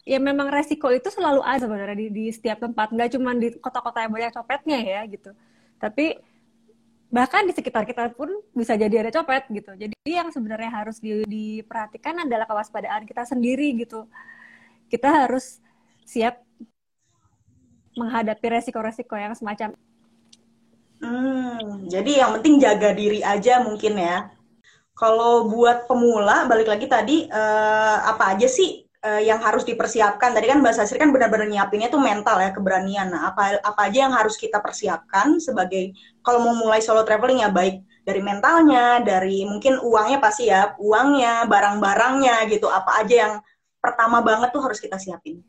ya 0.08 0.19
memang 0.23 0.50
resiko 0.50 0.89
itu 0.89 1.13
selalu 1.13 1.45
ada 1.45 1.62
sebenarnya 1.62 1.97
di, 2.00 2.08
di 2.10 2.26
setiap 2.34 2.63
tempat 2.63 2.89
nggak 2.89 3.10
cuma 3.13 3.36
di 3.38 3.54
kota-kota 3.62 4.08
yang 4.08 4.13
banyak 4.13 4.34
copetnya 4.34 4.80
ya 4.82 5.02
gitu 5.06 5.32
tapi 5.78 6.17
bahkan 7.08 7.47
di 7.47 7.56
sekitar 7.56 7.88
kita 7.88 8.12
pun 8.12 8.28
bisa 8.52 8.76
jadi 8.76 9.08
ada 9.08 9.12
copet 9.15 9.47
gitu. 9.52 9.71
Jadi 9.80 9.95
yang 10.04 10.28
sebenarnya 10.28 10.71
harus 10.71 11.00
di, 11.00 11.23
diperhatikan 11.23 12.28
adalah 12.28 12.43
kewaspadaan 12.43 13.08
kita 13.08 13.23
sendiri 13.23 13.71
gitu. 13.80 14.08
Kita 14.91 15.26
harus 15.26 15.63
siap 16.04 16.43
menghadapi 17.95 18.47
resiko-resiko 18.60 19.15
yang 19.15 19.34
semacam. 19.34 19.73
Hmm, 20.98 21.86
jadi 21.86 22.26
yang 22.26 22.40
penting 22.40 22.58
jaga 22.58 22.90
diri 22.94 23.22
aja 23.22 23.62
mungkin 23.62 23.98
ya. 23.98 24.30
Kalau 24.98 25.46
buat 25.46 25.86
pemula, 25.86 26.50
balik 26.50 26.74
lagi 26.74 26.90
tadi, 26.90 27.30
uh, 27.30 27.98
apa 28.02 28.34
aja 28.34 28.50
sih 28.50 28.82
uh, 29.06 29.22
yang 29.22 29.38
harus 29.38 29.62
dipersiapkan? 29.62 30.34
Tadi 30.34 30.50
kan 30.50 30.58
Mbak 30.58 30.74
Sasri 30.74 30.98
kan 30.98 31.14
benar-benar 31.14 31.46
nyiapinnya 31.46 31.94
tuh 31.94 32.02
mental 32.02 32.42
ya, 32.42 32.50
keberanian. 32.50 33.14
Nah, 33.14 33.30
apa 33.30 33.62
apa 33.62 33.80
aja 33.86 34.10
yang 34.10 34.14
harus 34.18 34.42
kita 34.42 34.58
persiapkan 34.58 35.38
sebagai 35.38 35.94
kalau 36.26 36.42
mau 36.50 36.58
mulai 36.58 36.82
solo 36.82 37.06
traveling 37.06 37.46
ya 37.46 37.54
baik 37.54 37.86
dari 38.02 38.22
mentalnya, 38.26 39.06
dari 39.06 39.46
mungkin 39.46 39.78
uangnya 39.78 40.18
pasti 40.18 40.50
ya, 40.50 40.74
uangnya, 40.82 41.46
barang-barangnya 41.46 42.50
gitu. 42.50 42.66
Apa 42.66 43.06
aja 43.06 43.16
yang 43.30 43.34
pertama 43.78 44.26
banget 44.26 44.50
tuh 44.50 44.66
harus 44.66 44.82
kita 44.82 44.98
siapin? 44.98 45.46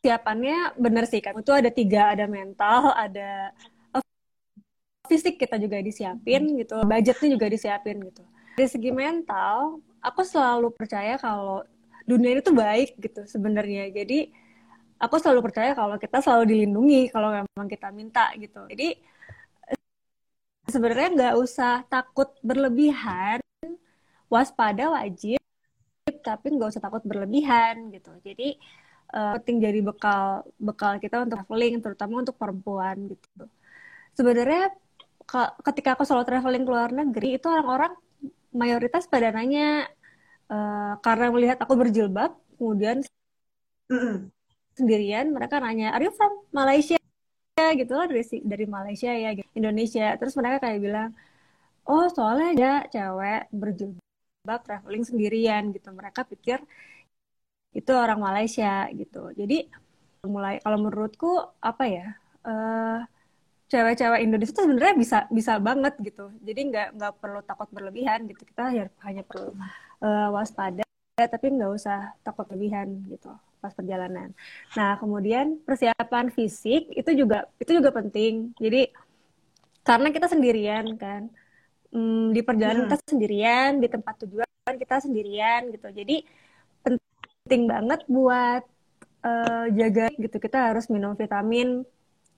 persiapannya 0.00 0.80
bener 0.80 1.04
sih 1.04 1.20
kan 1.20 1.36
itu 1.36 1.52
ada 1.52 1.68
tiga 1.68 2.16
ada 2.16 2.24
mental 2.24 2.88
ada 2.96 3.52
fisik 5.10 5.34
kita 5.42 5.58
juga 5.58 5.82
disiapin 5.82 6.54
gitu 6.54 6.78
budgetnya 6.86 7.28
juga 7.34 7.46
disiapin 7.50 7.98
gitu. 8.06 8.22
Dari 8.54 8.68
segi 8.70 8.90
mental 8.94 9.82
aku 9.98 10.22
selalu 10.22 10.70
percaya 10.70 11.18
kalau 11.18 11.66
dunia 12.06 12.38
ini 12.38 12.40
tuh 12.46 12.54
baik 12.54 12.94
gitu 13.02 13.26
sebenarnya. 13.26 13.90
Jadi 13.90 14.30
aku 15.02 15.16
selalu 15.18 15.40
percaya 15.50 15.74
kalau 15.74 15.96
kita 15.98 16.22
selalu 16.22 16.44
dilindungi 16.54 17.10
kalau 17.10 17.34
memang 17.34 17.66
kita 17.66 17.90
minta 17.90 18.30
gitu. 18.38 18.62
Jadi 18.70 18.94
sebenarnya 20.70 21.08
nggak 21.16 21.34
usah 21.42 21.82
takut 21.90 22.30
berlebihan 22.46 23.42
waspada 24.30 24.94
wajib 24.94 25.42
tapi 26.22 26.46
nggak 26.54 26.70
usah 26.76 26.82
takut 26.84 27.02
berlebihan 27.02 27.90
gitu. 27.90 28.12
Jadi 28.22 28.54
uh, 29.14 29.34
penting 29.40 29.58
jadi 29.64 29.80
bekal 29.82 30.46
bekal 30.60 31.00
kita 31.02 31.26
untuk 31.26 31.42
traveling 31.42 31.82
terutama 31.82 32.22
untuk 32.22 32.36
perempuan 32.38 33.10
gitu. 33.10 33.44
Sebenarnya 34.14 34.70
ketika 35.62 35.94
aku 35.94 36.02
solo 36.02 36.26
traveling 36.26 36.66
ke 36.66 36.70
luar 36.70 36.90
negeri 36.90 37.38
itu 37.38 37.46
orang-orang 37.46 37.94
mayoritas 38.50 39.06
pada 39.06 39.30
nanya 39.30 39.86
uh, 40.50 40.98
karena 41.00 41.30
melihat 41.30 41.58
aku 41.62 41.74
berjilbab 41.78 42.34
kemudian 42.58 43.06
mm 43.90 44.30
sendirian 44.70 45.28
mereka 45.28 45.60
nanya 45.60 45.92
are 45.92 46.08
you 46.08 46.12
from 46.14 46.32
Malaysia? 46.56 46.96
Gitu 47.60 47.92
lah 47.92 48.08
dari 48.08 48.24
dari 48.40 48.64
Malaysia 48.64 49.12
ya 49.12 49.36
gitu. 49.36 49.50
Indonesia. 49.52 50.16
Terus 50.16 50.32
mereka 50.40 50.64
kayak 50.64 50.80
bilang 50.80 51.10
oh 51.84 52.08
soalnya 52.08 52.48
ada 52.56 52.72
cewek 52.88 53.42
berjilbab 53.52 54.60
traveling 54.64 55.04
sendirian 55.04 55.68
gitu. 55.76 55.92
Mereka 55.92 56.24
pikir 56.24 56.64
itu 57.76 57.92
orang 57.92 58.18
Malaysia 58.18 58.88
gitu. 58.96 59.30
Jadi 59.36 59.68
mulai 60.24 60.60
kalau 60.64 60.78
menurutku 60.80 61.32
apa 61.60 61.84
ya 61.84 62.06
uh, 62.48 63.04
cewek-cewek 63.70 64.20
Indonesia 64.26 64.52
itu 64.52 64.62
sebenarnya 64.66 64.94
bisa 64.98 65.18
bisa 65.30 65.52
banget 65.62 65.94
gitu. 66.02 66.34
Jadi 66.42 66.60
nggak 66.74 66.88
nggak 66.98 67.12
perlu 67.22 67.40
takut 67.46 67.70
berlebihan 67.70 68.26
gitu. 68.26 68.42
Kita 68.42 68.74
hanya 69.06 69.22
perlu 69.22 69.54
uh, 70.02 70.28
waspada 70.34 70.82
tapi 71.20 71.52
nggak 71.52 71.72
usah 71.76 72.16
takut 72.24 72.48
berlebihan 72.50 73.06
gitu 73.06 73.30
pas 73.60 73.70
perjalanan. 73.76 74.32
Nah 74.74 74.96
kemudian 74.96 75.60
persiapan 75.62 76.32
fisik 76.32 76.90
itu 76.96 77.10
juga 77.14 77.46
itu 77.62 77.70
juga 77.78 77.94
penting. 77.94 78.56
Jadi 78.58 78.90
karena 79.86 80.08
kita 80.10 80.26
sendirian 80.26 80.96
kan 80.98 81.30
hmm, 81.94 82.34
di 82.34 82.40
perjalanan 82.42 82.84
hmm. 82.84 82.86
kita 82.90 82.98
sendirian 83.06 83.70
di 83.78 83.88
tempat 83.88 84.14
tujuan 84.26 84.74
kita 84.80 84.96
sendirian 85.04 85.70
gitu. 85.70 85.88
Jadi 85.92 86.26
penting 86.82 87.62
banget 87.70 88.00
buat 88.08 88.62
uh, 89.22 89.66
jaga 89.76 90.08
gitu. 90.16 90.36
Kita 90.40 90.72
harus 90.72 90.88
minum 90.88 91.12
vitamin 91.14 91.84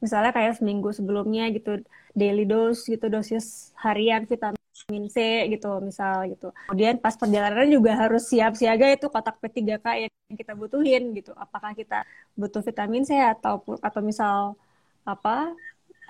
misalnya 0.03 0.35
kayak 0.37 0.59
seminggu 0.59 0.91
sebelumnya 0.91 1.49
gitu 1.55 1.81
daily 2.13 2.45
dose 2.45 2.85
gitu 2.91 3.07
dosis 3.07 3.71
harian 3.79 4.27
vitamin 4.27 5.05
C 5.09 5.17
gitu 5.53 5.69
misal 5.79 6.27
gitu. 6.33 6.51
Kemudian 6.69 6.99
pas 6.99 7.15
perjalanan 7.15 7.69
juga 7.71 7.95
harus 7.95 8.27
siap 8.27 8.59
siaga 8.59 8.91
itu 8.91 9.07
kotak 9.07 9.39
P3K 9.39 9.87
yang 10.09 10.13
kita 10.35 10.53
butuhin 10.59 11.15
gitu. 11.15 11.33
Apakah 11.39 11.73
kita 11.73 12.03
butuh 12.35 12.61
vitamin 12.61 13.07
C 13.07 13.15
atau 13.15 13.63
atau 13.79 14.01
misal 14.03 14.59
apa 15.07 15.55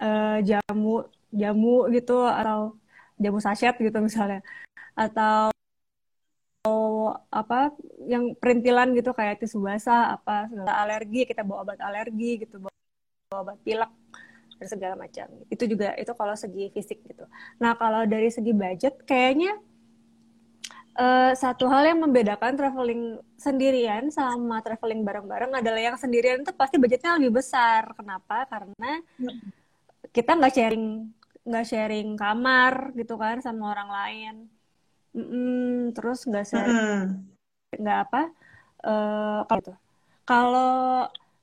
uh, 0.00 0.38
jamu 0.42 1.04
jamu 1.32 1.88
gitu 1.92 2.24
atau 2.24 2.74
jamu 3.20 3.38
sachet 3.44 3.76
gitu 3.76 3.98
misalnya. 4.00 4.40
Atau 4.96 5.52
apa 7.32 7.74
yang 8.06 8.38
perintilan 8.38 8.94
gitu 8.94 9.10
kayak 9.18 9.42
tisu 9.42 9.58
basah 9.66 10.14
apa 10.14 10.46
segala 10.46 10.72
alergi 10.86 11.26
kita 11.26 11.42
bawa 11.42 11.66
obat 11.66 11.78
alergi 11.82 12.46
gitu 12.46 12.62
bawa 12.62 12.74
obat 13.36 13.58
pilek 13.64 13.90
dan 14.60 14.68
segala 14.68 14.94
macam. 14.94 15.26
Itu 15.48 15.64
juga 15.66 15.96
itu 15.98 16.12
kalau 16.14 16.34
segi 16.36 16.70
fisik 16.70 17.02
gitu. 17.06 17.24
Nah 17.58 17.74
kalau 17.74 18.06
dari 18.06 18.28
segi 18.30 18.52
budget 18.54 19.02
kayaknya 19.08 19.58
uh, 20.96 21.32
satu 21.34 21.66
hal 21.66 21.88
yang 21.88 22.00
membedakan 22.04 22.54
traveling 22.54 23.18
sendirian 23.40 24.12
sama 24.12 24.62
traveling 24.62 25.02
bareng-bareng 25.02 25.52
adalah 25.58 25.80
yang 25.80 25.96
sendirian 25.98 26.44
itu 26.44 26.52
pasti 26.54 26.76
budgetnya 26.78 27.18
lebih 27.18 27.42
besar. 27.42 27.90
Kenapa? 27.96 28.46
Karena 28.46 29.00
kita 30.12 30.36
nggak 30.36 30.54
sharing 30.54 30.86
nggak 31.42 31.66
sharing 31.66 32.08
kamar 32.14 32.94
gitu 32.94 33.18
kan 33.18 33.42
sama 33.42 33.74
orang 33.74 33.90
lain. 33.90 34.34
Mm, 35.12 35.92
terus 35.92 36.24
nggak 36.24 36.46
sih 36.48 36.56
nggak 37.72 37.98
apa 38.08 38.22
uh, 38.84 39.40
kalau 39.48 39.76
kalau 40.24 40.72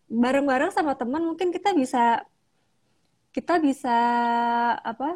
bareng-bareng 0.10 0.74
sama 0.74 0.98
teman 0.98 1.22
mungkin 1.22 1.54
kita 1.54 1.72
bisa 1.78 2.26
kita 3.30 3.62
bisa 3.62 3.98
apa 4.82 5.13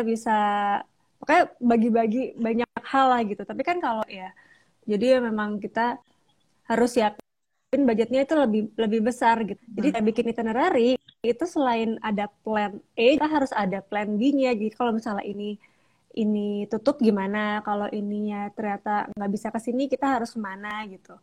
bisa 0.00 0.36
pokoknya 1.20 1.44
bagi-bagi 1.60 2.22
banyak 2.40 2.68
hal 2.82 3.06
lah 3.12 3.20
gitu. 3.22 3.44
Tapi 3.44 3.62
kan 3.62 3.78
kalau 3.78 4.02
ya 4.08 4.32
jadi 4.88 5.20
memang 5.20 5.60
kita 5.60 6.00
harus 6.64 6.96
siapin 6.96 7.84
budgetnya 7.84 8.24
itu 8.24 8.34
lebih 8.34 8.62
lebih 8.80 9.00
besar 9.04 9.44
gitu. 9.44 9.60
Jadi 9.76 9.92
kita 9.92 10.00
bikin 10.00 10.24
itinerary 10.32 10.96
itu 11.24 11.44
selain 11.48 11.96
ada 12.00 12.28
plan 12.44 12.80
A 12.96 13.06
kita 13.16 13.28
harus 13.28 13.52
ada 13.52 13.84
plan 13.84 14.16
B-nya. 14.16 14.56
Jadi 14.56 14.72
kalau 14.72 14.96
misalnya 14.96 15.24
ini 15.24 15.60
ini 16.16 16.64
tutup 16.72 16.96
gimana? 17.00 17.60
Kalau 17.60 17.88
ininya 17.92 18.48
ternyata 18.56 19.12
nggak 19.12 19.30
bisa 19.32 19.48
ke 19.52 19.60
sini 19.60 19.88
kita 19.88 20.20
harus 20.20 20.32
ke 20.32 20.40
mana 20.40 20.80
gitu. 20.88 21.16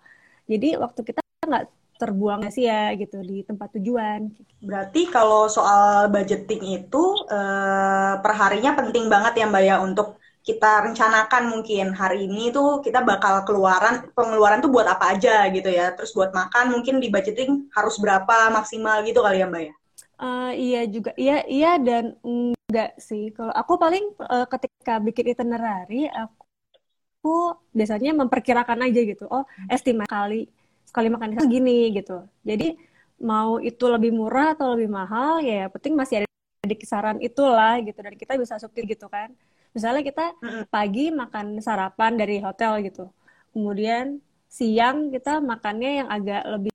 Jadi 0.46 0.78
waktu 0.78 1.02
kita 1.02 1.22
nggak 1.50 1.66
terbuang 2.02 2.50
sih 2.50 2.66
ya 2.66 2.90
gitu 2.98 3.22
di 3.22 3.46
tempat 3.46 3.78
tujuan? 3.78 4.34
Berarti 4.66 5.06
kalau 5.14 5.46
soal 5.46 6.10
budgeting 6.10 6.82
itu 6.82 7.04
eh, 7.30 8.14
perharinya 8.18 8.74
penting 8.74 9.06
banget 9.06 9.34
ya 9.38 9.46
mbak 9.46 9.64
ya 9.70 9.76
untuk 9.86 10.18
kita 10.42 10.90
rencanakan 10.90 11.54
mungkin. 11.54 11.94
Hari 11.94 12.26
ini 12.26 12.50
tuh 12.50 12.82
kita 12.82 13.06
bakal 13.06 13.46
keluaran 13.46 14.10
pengeluaran 14.18 14.66
tuh 14.66 14.74
buat 14.74 14.90
apa 14.90 15.14
aja 15.14 15.46
gitu 15.54 15.70
ya. 15.70 15.94
Terus 15.94 16.18
buat 16.18 16.34
makan 16.34 16.74
mungkin 16.74 16.98
di 16.98 17.14
budgeting 17.14 17.70
harus 17.78 18.02
berapa 18.02 18.50
maksimal 18.50 19.06
gitu 19.06 19.22
kali 19.22 19.46
ya 19.46 19.46
mbak 19.46 19.64
ya? 19.70 19.74
Uh, 20.22 20.54
iya 20.54 20.82
juga, 20.86 21.18
iya 21.18 21.42
iya 21.50 21.72
dan 21.82 22.14
enggak 22.22 22.94
sih. 23.02 23.34
Kalau 23.34 23.54
aku 23.54 23.74
paling 23.78 24.06
uh, 24.22 24.46
ketika 24.46 25.02
bikin 25.02 25.34
itinerary, 25.34 26.06
aku 26.14 27.58
biasanya 27.74 28.14
memperkirakan 28.14 28.86
aja 28.86 29.02
gitu. 29.02 29.26
Oh, 29.30 29.46
estimasi 29.66 30.10
kali 30.10 30.42
sekali 30.92 31.08
makan 31.08 31.40
itu 31.40 31.44
gini 31.48 31.96
gitu. 31.96 32.28
Jadi 32.44 32.76
mau 33.24 33.64
itu 33.64 33.86
lebih 33.88 34.12
murah 34.12 34.52
atau 34.60 34.76
lebih 34.76 34.92
mahal, 34.92 35.40
ya 35.40 35.72
penting 35.72 35.96
masih 35.96 36.26
ada 36.26 36.28
di 36.68 36.76
kisaran 36.76 37.18
itulah 37.24 37.80
gitu. 37.80 38.04
Dan 38.04 38.20
kita 38.20 38.36
bisa 38.36 38.60
supir 38.60 38.84
gitu 38.84 39.08
kan. 39.08 39.32
Misalnya 39.72 40.04
kita 40.04 40.36
pagi 40.68 41.16
makan 41.16 41.64
sarapan 41.64 42.20
dari 42.20 42.44
hotel 42.44 42.84
gitu. 42.84 43.08
Kemudian 43.56 44.20
siang 44.52 45.16
kita 45.16 45.40
makannya 45.40 46.04
yang 46.04 46.08
agak 46.12 46.44
lebih 46.44 46.72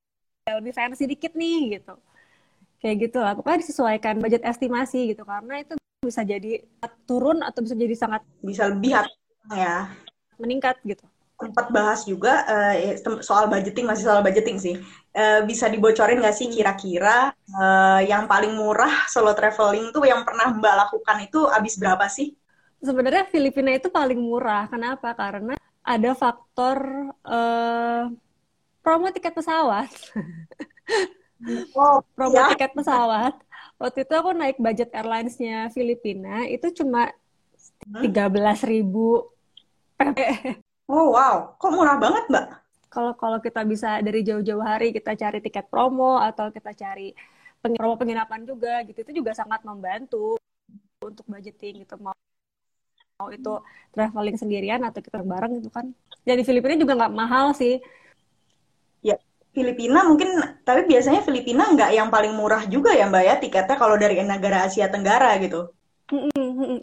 lebih 0.48 0.72
fancy 0.72 1.04
dikit 1.04 1.36
nih 1.36 1.76
gitu 1.76 1.92
kayak 2.80 2.96
gitu 3.08 3.18
lah 3.20 3.34
pokoknya 3.34 3.66
disesuaikan 3.66 4.16
budget 4.22 4.46
estimasi 4.46 5.12
gitu 5.12 5.26
karena 5.26 5.60
itu 5.60 5.74
bisa 6.00 6.22
jadi 6.22 6.62
turun 7.04 7.42
atau 7.42 7.60
bisa 7.66 7.74
jadi 7.74 7.94
sangat 7.98 8.22
bisa 8.40 8.70
lebih 8.70 8.94
ya 9.52 9.90
meningkat 10.38 10.78
gitu 10.86 11.02
sempat 11.36 11.68
bahas 11.68 12.08
juga 12.08 12.48
uh, 12.48 13.20
soal 13.20 13.52
budgeting 13.52 13.84
masih 13.84 14.08
soal 14.08 14.24
budgeting 14.24 14.56
sih 14.56 14.74
uh, 15.12 15.44
bisa 15.44 15.68
dibocorin 15.68 16.24
nggak 16.24 16.32
sih 16.32 16.48
kira-kira 16.48 17.28
uh, 17.52 18.00
yang 18.00 18.24
paling 18.24 18.56
murah 18.56 19.04
solo 19.06 19.36
traveling 19.36 19.92
tuh 19.92 20.08
yang 20.08 20.24
pernah 20.24 20.56
mbak 20.56 20.74
lakukan 20.88 21.18
itu 21.28 21.44
habis 21.52 21.76
berapa 21.76 22.08
sih 22.08 22.32
sebenarnya 22.80 23.28
Filipina 23.28 23.76
itu 23.76 23.92
paling 23.92 24.16
murah 24.16 24.64
kenapa 24.72 25.12
karena 25.12 25.60
ada 25.84 26.16
faktor 26.16 27.12
uh, 27.28 28.08
promo 28.80 29.12
tiket 29.12 29.36
pesawat 29.36 29.92
oh, 31.76 32.00
promo 32.16 32.36
ya. 32.36 32.48
tiket 32.54 32.72
pesawat. 32.72 33.34
Waktu 33.76 34.08
itu 34.08 34.14
aku 34.16 34.30
naik 34.32 34.56
budget 34.56 34.88
airlines-nya 34.96 35.68
Filipina 35.68 36.48
itu 36.48 36.72
cuma 36.72 37.12
hmm? 37.84 38.02
tiga 38.08 38.32
belas 38.32 38.64
ribu. 38.64 39.28
Oh 40.86 41.14
wow, 41.14 41.58
kok 41.58 41.70
murah 41.74 41.98
banget 41.98 42.24
mbak? 42.30 42.46
Kalau 42.86 43.12
kalau 43.18 43.38
kita 43.42 43.66
bisa 43.66 43.98
dari 44.00 44.22
jauh-jauh 44.22 44.62
hari 44.62 44.94
kita 44.94 45.18
cari 45.18 45.38
tiket 45.42 45.66
promo 45.66 46.22
atau 46.22 46.48
kita 46.54 46.70
cari 46.72 47.12
promo 47.58 47.98
penginapan 47.98 48.46
juga 48.46 48.86
gitu 48.86 49.02
itu 49.02 49.12
juga 49.20 49.34
sangat 49.34 49.66
membantu 49.66 50.38
untuk 51.02 51.26
budgeting 51.26 51.82
gitu 51.82 51.98
mau 51.98 52.14
mau 53.18 53.28
itu 53.34 53.58
traveling 53.90 54.38
sendirian 54.38 54.80
atau 54.86 55.02
kita 55.02 55.18
bareng 55.26 55.58
itu 55.58 55.68
kan. 55.68 55.90
Jadi 56.22 56.42
Filipina 56.46 56.78
juga 56.78 56.94
nggak 56.94 57.14
mahal 57.14 57.50
sih 57.52 57.82
Filipina 59.56 60.04
mungkin 60.04 60.36
tapi 60.68 60.84
biasanya 60.84 61.24
Filipina 61.24 61.64
nggak 61.72 61.96
yang 61.96 62.12
paling 62.12 62.36
murah 62.36 62.68
juga 62.68 62.92
ya 62.92 63.08
mbak 63.08 63.24
ya 63.24 63.34
tiketnya 63.40 63.80
kalau 63.80 63.96
dari 63.96 64.20
negara 64.20 64.68
Asia 64.68 64.92
Tenggara 64.92 65.32
gitu. 65.40 65.72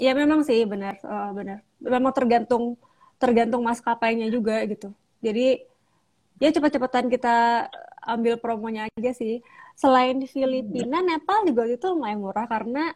Ya 0.01 0.17
memang 0.17 0.41
sih 0.41 0.65
benar 0.65 0.97
uh, 1.05 1.29
benar. 1.37 1.61
Memang 1.77 2.09
tergantung 2.17 2.73
tergantung 3.23 3.63
maskapainya 3.63 4.27
juga 4.27 4.59
gitu. 4.67 4.91
Jadi 5.23 5.63
ya 6.43 6.51
cepat-cepatan 6.51 7.07
kita 7.07 7.67
ambil 8.03 8.35
promonya 8.35 8.91
aja 8.91 9.15
sih. 9.15 9.39
Selain 9.79 10.19
di 10.19 10.27
Filipina, 10.27 10.99
hmm. 10.99 11.07
Nepal 11.07 11.47
juga 11.47 11.63
itu 11.65 11.87
lumayan 11.87 12.19
murah 12.19 12.45
karena 12.45 12.91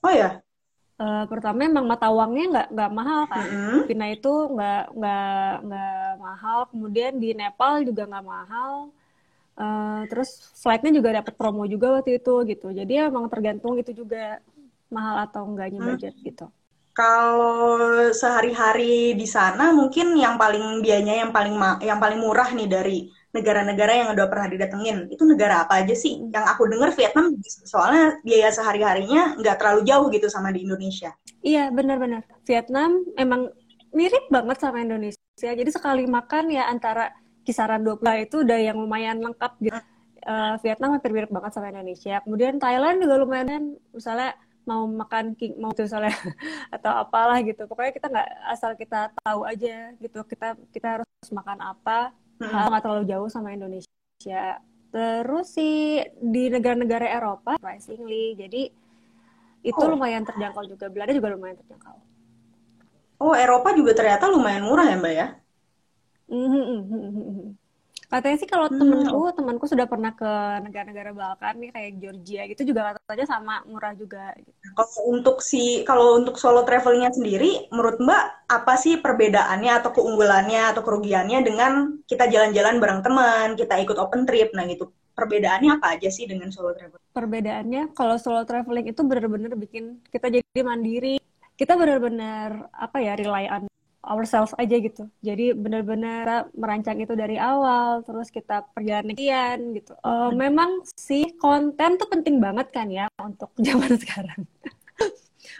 Oh 0.00 0.08
ya. 0.08 0.40
Uh, 1.00 1.24
pertama 1.32 1.64
emang 1.64 1.88
mata 1.88 2.12
uangnya 2.12 2.44
nggak 2.52 2.68
nggak 2.76 2.92
mahal 2.92 3.20
kan. 3.28 3.44
Mm 3.44 3.52
-hmm. 3.52 3.68
Filipina 3.68 4.06
itu 4.12 4.32
nggak 4.56 4.82
nggak 4.96 5.52
nggak 5.68 6.08
mahal. 6.20 6.58
Kemudian 6.72 7.12
di 7.20 7.30
Nepal 7.36 7.84
juga 7.84 8.02
nggak 8.08 8.24
mahal. 8.24 8.72
Uh, 9.60 10.08
terus 10.08 10.48
flightnya 10.56 10.96
juga 10.96 11.20
dapat 11.20 11.36
promo 11.36 11.68
juga 11.68 12.00
waktu 12.00 12.16
itu 12.16 12.34
gitu. 12.48 12.72
Jadi 12.72 12.92
emang 12.96 13.28
tergantung 13.28 13.76
itu 13.76 13.92
juga 13.92 14.40
mahal 14.88 15.28
atau 15.28 15.44
enggaknya 15.44 15.80
hmm. 15.80 15.88
budget 15.92 16.14
hmm. 16.16 16.24
gitu. 16.32 16.46
Kalau 16.90 18.10
sehari-hari 18.10 19.14
di 19.14 19.24
sana 19.24 19.70
mungkin 19.70 20.18
yang 20.18 20.34
paling 20.36 20.82
biayanya 20.82 21.22
yang 21.26 21.30
paling 21.30 21.54
yang 21.80 21.98
paling 22.02 22.18
murah 22.18 22.50
nih 22.50 22.66
dari 22.66 22.98
negara-negara 23.30 23.92
yang 23.94 24.08
udah 24.10 24.26
pernah 24.26 24.50
didatengin 24.50 25.06
itu 25.06 25.22
negara 25.22 25.62
apa 25.62 25.86
aja 25.86 25.94
sih? 25.94 26.18
Yang 26.34 26.44
aku 26.50 26.62
dengar 26.66 26.90
Vietnam 26.98 27.38
soalnya 27.62 28.18
biaya 28.26 28.50
sehari-harinya 28.50 29.38
nggak 29.38 29.56
terlalu 29.62 29.80
jauh 29.86 30.06
gitu 30.10 30.26
sama 30.26 30.50
di 30.50 30.66
Indonesia. 30.66 31.14
Iya 31.46 31.70
benar-benar 31.70 32.26
Vietnam 32.42 33.06
emang 33.14 33.54
mirip 33.94 34.26
banget 34.30 34.58
sama 34.58 34.82
Indonesia. 34.82 35.22
Jadi 35.38 35.70
sekali 35.70 36.04
makan 36.10 36.50
ya 36.50 36.66
antara 36.66 37.14
kisaran 37.46 37.82
20 37.86 38.26
itu 38.28 38.36
udah 38.42 38.58
yang 38.60 38.76
lumayan 38.78 39.18
lengkap 39.22 39.52
gitu. 39.62 39.80
Uh, 40.20 40.60
Vietnam 40.60 41.00
hampir 41.00 41.16
mirip 41.16 41.30
banget 41.32 41.52
sama 41.56 41.72
Indonesia. 41.72 42.20
Kemudian 42.20 42.60
Thailand 42.60 43.00
juga 43.00 43.14
lumayan 43.16 43.80
misalnya 43.94 44.36
mau 44.70 44.86
makan 44.86 45.34
king 45.34 45.58
mau 45.58 45.74
tuh 45.74 45.90
soalnya 45.90 46.14
atau 46.76 47.02
apalah 47.02 47.42
gitu. 47.42 47.66
Pokoknya 47.66 47.90
kita 47.90 48.06
nggak 48.06 48.28
asal 48.54 48.70
kita 48.78 49.10
tahu 49.26 49.42
aja 49.42 49.90
gitu. 49.98 50.22
Kita 50.22 50.54
kita 50.70 50.88
harus 51.02 51.28
makan 51.34 51.58
apa. 51.58 52.14
Hmm. 52.38 52.70
nggak 52.70 52.82
terlalu 52.86 53.04
jauh 53.10 53.28
sama 53.28 53.50
Indonesia. 53.50 54.62
Terus 54.90 55.46
sih 55.50 56.00
di 56.22 56.48
negara-negara 56.48 57.04
Eropa 57.10 57.58
surprisingly 57.58 58.38
jadi 58.38 58.62
itu 59.60 59.82
oh. 59.82 59.90
lumayan 59.90 60.22
terjangkau 60.22 60.64
juga. 60.70 60.86
Belanda 60.86 61.12
juga 61.12 61.34
lumayan 61.34 61.58
terjangkau. 61.58 61.96
Oh 63.20 63.36
Eropa 63.36 63.76
juga 63.76 63.92
ternyata 63.92 64.30
lumayan 64.30 64.64
murah 64.64 64.86
ya 64.88 64.96
mbak 64.96 65.12
ya? 65.12 65.28
Mm 66.30 66.46
-hmm. 66.46 67.59
Katanya 68.10 68.36
sih 68.42 68.50
kalau 68.50 68.66
hmm. 68.66 68.74
temenku, 68.74 69.20
temanku 69.38 69.64
sudah 69.70 69.86
pernah 69.86 70.10
ke 70.10 70.26
negara-negara 70.66 71.14
Balkan 71.14 71.62
nih 71.62 71.70
kayak 71.70 71.92
Georgia 72.02 72.42
gitu 72.50 72.74
juga 72.74 72.98
katanya 72.98 73.26
sama 73.30 73.62
murah 73.70 73.94
juga. 73.94 74.34
Gitu. 74.34 74.50
Kalau 74.74 74.98
untuk 75.14 75.38
si 75.38 75.86
kalau 75.86 76.18
untuk 76.18 76.34
solo 76.34 76.66
travelingnya 76.66 77.14
sendiri, 77.14 77.70
menurut 77.70 78.02
Mbak 78.02 78.50
apa 78.50 78.74
sih 78.74 78.98
perbedaannya 78.98 79.72
atau 79.78 79.94
keunggulannya 79.94 80.74
atau 80.74 80.82
kerugiannya 80.82 81.38
dengan 81.46 82.02
kita 82.10 82.26
jalan-jalan 82.26 82.82
bareng 82.82 83.00
teman, 83.06 83.54
kita 83.54 83.78
ikut 83.78 83.94
open 83.94 84.26
trip, 84.26 84.50
nah 84.58 84.66
gitu. 84.66 84.90
Perbedaannya 85.14 85.78
apa 85.78 85.94
aja 85.94 86.10
sih 86.10 86.26
dengan 86.26 86.50
solo 86.50 86.74
traveling? 86.74 87.06
Perbedaannya 87.14 87.94
kalau 87.94 88.18
solo 88.18 88.42
traveling 88.42 88.90
itu 88.90 89.06
benar-benar 89.06 89.54
bikin 89.54 90.02
kita 90.10 90.34
jadi 90.34 90.66
mandiri. 90.66 91.22
Kita 91.54 91.78
benar-benar 91.78 92.74
apa 92.74 92.98
ya 92.98 93.14
rely 93.14 93.46
on 93.46 93.69
ourselves 94.00 94.56
aja 94.56 94.76
gitu. 94.80 95.06
Jadi 95.20 95.52
benar-benar 95.52 96.48
merancang 96.56 96.96
itu 97.00 97.12
dari 97.12 97.36
awal, 97.36 98.00
terus 98.04 98.32
kita 98.32 98.64
perjalanan 98.72 99.16
kian 99.16 99.76
gitu. 99.76 99.92
Uh, 100.00 100.32
memang 100.32 100.80
sih 100.96 101.36
konten 101.36 102.00
tuh 102.00 102.08
penting 102.08 102.40
banget 102.40 102.72
kan 102.72 102.88
ya 102.88 103.06
untuk 103.20 103.52
zaman 103.66 103.92
sekarang. 104.00 104.40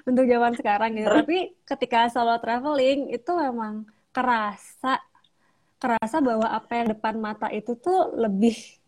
untuk 0.08 0.24
zaman 0.24 0.52
sekarang 0.56 0.90
gitu. 0.96 1.08
Tapi 1.12 1.38
ketika 1.68 2.08
solo 2.08 2.40
traveling 2.40 3.12
itu 3.12 3.30
memang 3.36 3.84
kerasa 4.10 4.98
kerasa 5.80 6.20
bahwa 6.20 6.44
apa 6.44 6.72
yang 6.76 6.92
depan 6.92 7.16
mata 7.16 7.48
itu 7.48 7.72
tuh 7.80 8.12
lebih 8.12 8.79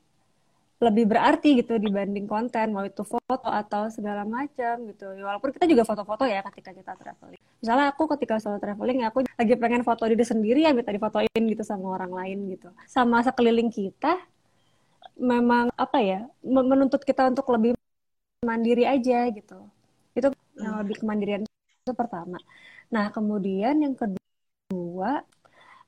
lebih 0.83 1.05
berarti 1.07 1.63
gitu 1.63 1.79
dibanding 1.79 2.27
konten 2.27 2.75
mau 2.75 2.83
itu 2.83 3.07
foto 3.07 3.47
atau 3.47 3.87
segala 3.87 4.27
macam 4.27 4.83
gitu. 4.91 5.15
Ya, 5.15 5.31
walaupun 5.31 5.55
kita 5.55 5.71
juga 5.71 5.87
foto-foto 5.87 6.27
ya 6.27 6.43
ketika 6.51 6.75
kita 6.75 6.99
traveling. 6.99 7.39
Misalnya 7.63 7.95
aku 7.95 8.11
ketika 8.19 8.43
solo 8.43 8.59
traveling 8.59 9.07
ya 9.07 9.15
aku 9.15 9.23
lagi 9.23 9.55
pengen 9.55 9.87
foto 9.87 10.03
diri 10.11 10.27
sendiri 10.27 10.67
ya 10.67 10.75
minta 10.75 10.91
difotoin 10.91 11.43
gitu 11.47 11.63
sama 11.63 11.95
orang 11.95 12.11
lain 12.11 12.39
gitu. 12.59 12.75
Sama 12.91 13.23
sekeliling 13.23 13.71
kita 13.71 14.19
memang 15.15 15.71
apa 15.79 16.03
ya 16.03 16.27
menuntut 16.43 17.07
kita 17.07 17.31
untuk 17.31 17.47
lebih 17.55 17.79
mandiri 18.43 18.83
aja 18.83 19.31
gitu. 19.31 19.71
Itu 20.19 20.35
yang 20.59 20.83
lebih 20.83 20.99
kemandirian 20.99 21.47
itu 21.47 21.93
pertama. 21.95 22.43
Nah 22.91 23.07
kemudian 23.15 23.79
yang 23.79 23.95
kedua 23.95 25.23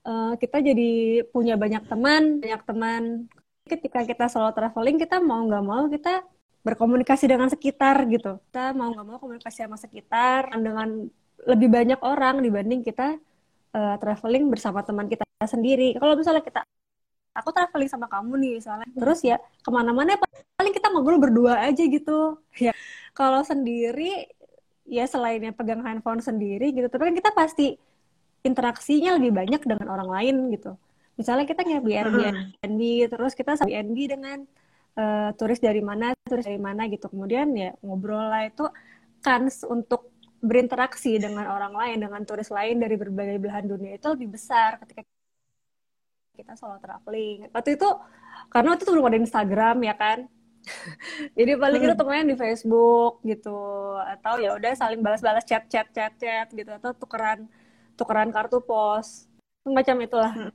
uh, 0.07 0.33
kita 0.39 0.63
jadi 0.63 1.27
punya 1.35 1.59
banyak 1.59 1.83
teman 1.91 2.39
banyak 2.39 2.63
teman 2.63 3.03
ketika 3.65 4.05
kita 4.05 4.29
solo 4.29 4.53
traveling 4.53 5.01
kita 5.01 5.19
mau 5.25 5.41
nggak 5.49 5.65
mau 5.65 5.89
kita 5.89 6.21
berkomunikasi 6.65 7.25
dengan 7.29 7.49
sekitar 7.49 8.05
gitu. 8.09 8.41
Kita 8.49 8.73
mau 8.77 8.93
nggak 8.93 9.07
mau 9.09 9.19
komunikasi 9.21 9.65
sama 9.65 9.77
sekitar 9.77 10.53
dengan 10.57 11.09
lebih 11.45 11.69
banyak 11.69 12.01
orang 12.01 12.41
dibanding 12.41 12.81
kita 12.81 13.21
uh, 13.77 13.97
traveling 14.01 14.49
bersama 14.49 14.81
teman 14.81 15.09
kita 15.09 15.25
sendiri. 15.45 15.97
Kalau 15.97 16.17
misalnya 16.17 16.41
kita 16.41 16.65
aku 17.37 17.51
traveling 17.53 17.91
sama 17.91 18.09
kamu 18.09 18.33
nih 18.41 18.53
misalnya. 18.61 18.89
Terus 18.97 19.21
ya 19.25 19.37
ke 19.41 19.71
mana-mana 19.73 20.17
ya 20.17 20.19
paling 20.57 20.73
kita 20.73 20.89
ngobrol 20.93 21.21
berdua 21.21 21.65
aja 21.65 21.85
gitu. 21.85 22.41
Ya 22.65 22.73
kalau 23.15 23.41
sendiri 23.47 24.29
ya 24.85 25.09
selainnya 25.09 25.53
pegang 25.57 25.81
handphone 25.81 26.21
sendiri 26.21 26.75
gitu 26.77 26.87
tapi 26.93 27.09
kan 27.09 27.15
kita 27.17 27.31
pasti 27.33 27.67
interaksinya 28.45 29.17
lebih 29.17 29.33
banyak 29.33 29.63
dengan 29.65 29.89
orang 29.89 30.09
lain 30.13 30.37
gitu 30.53 30.77
misalnya 31.15 31.47
kita 31.47 31.61
nggak 31.63 31.83
Airbnb 31.83 32.21
uh-huh. 32.63 33.07
terus 33.11 33.33
kita 33.39 33.55
Airbnb 33.61 33.99
dengan 34.11 34.39
uh, 34.99 35.31
turis 35.39 35.61
dari 35.63 35.83
mana 35.83 36.15
turis 36.27 36.47
dari 36.47 36.61
mana 36.61 36.87
gitu. 36.91 37.07
Kemudian 37.11 37.55
ya 37.55 37.71
ngobrol 37.83 38.31
lah 38.31 38.47
itu 38.47 38.67
kans 39.25 39.65
untuk 39.67 40.15
berinteraksi 40.45 41.17
dengan 41.17 41.49
orang 41.49 41.73
lain 41.73 41.99
dengan 42.05 42.21
turis 42.29 42.53
lain 42.53 42.77
dari 42.77 43.01
berbagai 43.01 43.41
belahan 43.41 43.65
dunia 43.65 43.97
itu 43.97 44.07
lebih 44.13 44.37
besar 44.37 44.77
ketika 44.85 45.03
kita 46.37 46.53
solo 46.59 46.77
traveling. 46.83 47.49
Waktu 47.55 47.81
itu 47.81 47.89
karena 48.53 48.75
waktu 48.75 48.83
itu 48.85 48.93
belum 48.93 49.09
ada 49.09 49.19
Instagram 49.23 49.77
ya 49.87 49.95
kan. 49.97 50.19
Jadi 51.37 51.61
paling 51.61 51.81
kita 51.81 51.95
temuan 51.97 52.25
di 52.25 52.37
Facebook 52.41 53.21
gitu 53.21 53.61
atau 54.01 54.41
ya 54.41 54.57
udah 54.57 54.73
saling 54.73 55.05
balas-balas 55.05 55.45
chat 55.45 55.69
chat 55.69 55.89
chat 55.93 56.13
chat 56.17 56.49
gitu 56.57 56.73
atau 56.73 56.97
tukeran 56.97 57.49
tukeran 57.97 58.33
kartu 58.33 58.61
pos. 58.65 59.29
Macam 59.65 59.97
itulah 60.05 60.53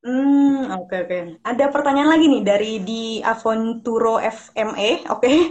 Hmm, 0.00 0.72
oke 0.80 0.96
oke. 1.04 1.18
Ada 1.44 1.68
pertanyaan 1.68 2.08
lagi 2.16 2.26
nih 2.32 2.42
dari 2.44 2.72
di 2.80 3.04
Avonturo 3.20 4.16
FME, 4.16 5.08
oke. 5.08 5.20
Okay. 5.20 5.38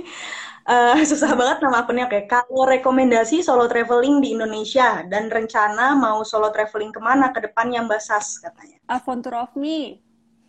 Uh, 0.69 0.93
eh, 0.93 1.01
susah 1.01 1.33
banget 1.33 1.65
nama 1.65 1.81
akunnya 1.81 2.05
oke. 2.05 2.29
Kalau 2.29 2.61
rekomendasi 2.69 3.41
solo 3.41 3.65
traveling 3.65 4.21
di 4.21 4.37
Indonesia 4.37 5.01
dan 5.09 5.25
rencana 5.25 5.97
mau 5.97 6.21
solo 6.21 6.53
traveling 6.53 6.93
ke 6.93 7.01
mana 7.01 7.33
ke 7.33 7.41
depan 7.41 7.73
yang 7.73 7.89
basas 7.89 8.37
katanya. 8.37 8.77
Avonturo 8.85 9.49
of 9.49 9.57
Me. 9.57 9.97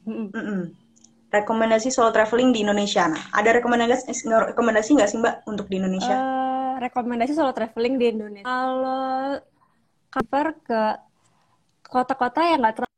Mm 0.05 0.29
-mm. 0.29 0.61
Rekomendasi 1.33 1.89
solo 1.89 2.13
traveling 2.13 2.53
di 2.53 2.61
Indonesia. 2.61 3.09
Nah, 3.09 3.33
ada 3.33 3.49
rekomendasi 3.49 4.13
rekomendasi 4.29 5.01
nggak 5.01 5.09
sih 5.09 5.19
Mbak 5.25 5.35
untuk 5.49 5.73
di 5.73 5.81
Indonesia? 5.81 6.13
Uh, 6.13 6.77
rekomendasi 6.85 7.33
solo 7.33 7.57
traveling 7.57 7.97
di 7.97 8.07
Indonesia. 8.13 8.45
Kalau 8.45 9.41
cover 10.13 10.47
ke 10.69 10.83
kota-kota 11.81 12.45
yang 12.45 12.61
nggak 12.61 12.77
terlalu 12.77 12.90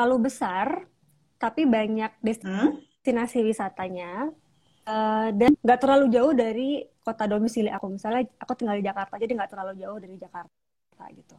terlalu 0.00 0.32
besar, 0.32 0.88
tapi 1.36 1.68
banyak 1.68 2.08
destinasi 2.24 3.44
hmm? 3.44 3.48
wisatanya 3.52 4.32
uh, 4.88 5.28
dan 5.36 5.52
nggak 5.60 5.76
terlalu 5.76 6.08
jauh 6.08 6.32
dari 6.32 6.88
kota 7.04 7.28
domisili 7.28 7.68
aku. 7.68 7.92
Misalnya 7.92 8.24
aku 8.40 8.56
tinggal 8.56 8.80
di 8.80 8.84
Jakarta, 8.88 9.20
jadi 9.20 9.36
nggak 9.36 9.50
terlalu 9.52 9.72
jauh 9.76 9.98
dari 10.00 10.16
Jakarta 10.16 11.04
gitu. 11.12 11.36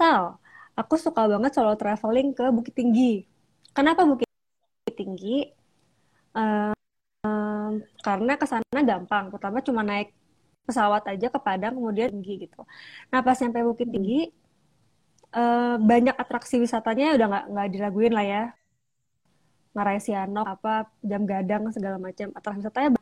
Tahu, 0.00 0.24
aku 0.80 0.94
suka 0.96 1.28
banget 1.28 1.52
solo 1.52 1.76
traveling 1.76 2.32
ke 2.32 2.48
Bukit 2.48 2.72
Tinggi. 2.72 3.28
Kenapa 3.76 4.08
Bukit 4.08 4.24
Tinggi? 4.96 5.44
Uh, 6.32 6.72
um, 7.28 7.84
karena 8.00 8.40
ke 8.40 8.48
sana 8.48 8.80
gampang. 8.80 9.28
Pertama 9.28 9.60
cuma 9.60 9.84
naik 9.84 10.16
pesawat 10.64 11.04
aja 11.04 11.28
ke 11.28 11.36
Padang, 11.36 11.76
kemudian 11.76 12.08
tinggi 12.16 12.48
gitu. 12.48 12.64
Nah 13.12 13.20
pas 13.20 13.36
sampai 13.36 13.60
Bukit 13.60 13.92
Tinggi, 13.92 14.32
uh, 15.34 15.76
banyak 15.78 16.14
atraksi 16.16 16.58
wisatanya 16.58 17.16
udah 17.16 17.26
nggak 17.30 17.44
nggak 17.52 17.68
diraguin 17.72 18.14
lah 18.14 18.26
ya. 18.26 18.44
Marai 19.70 20.02
Sianok 20.02 20.46
apa 20.46 20.90
jam 21.00 21.22
gadang 21.26 21.70
segala 21.70 21.96
macam. 21.98 22.34
Atraksi 22.34 22.58
wisatanya 22.66 22.98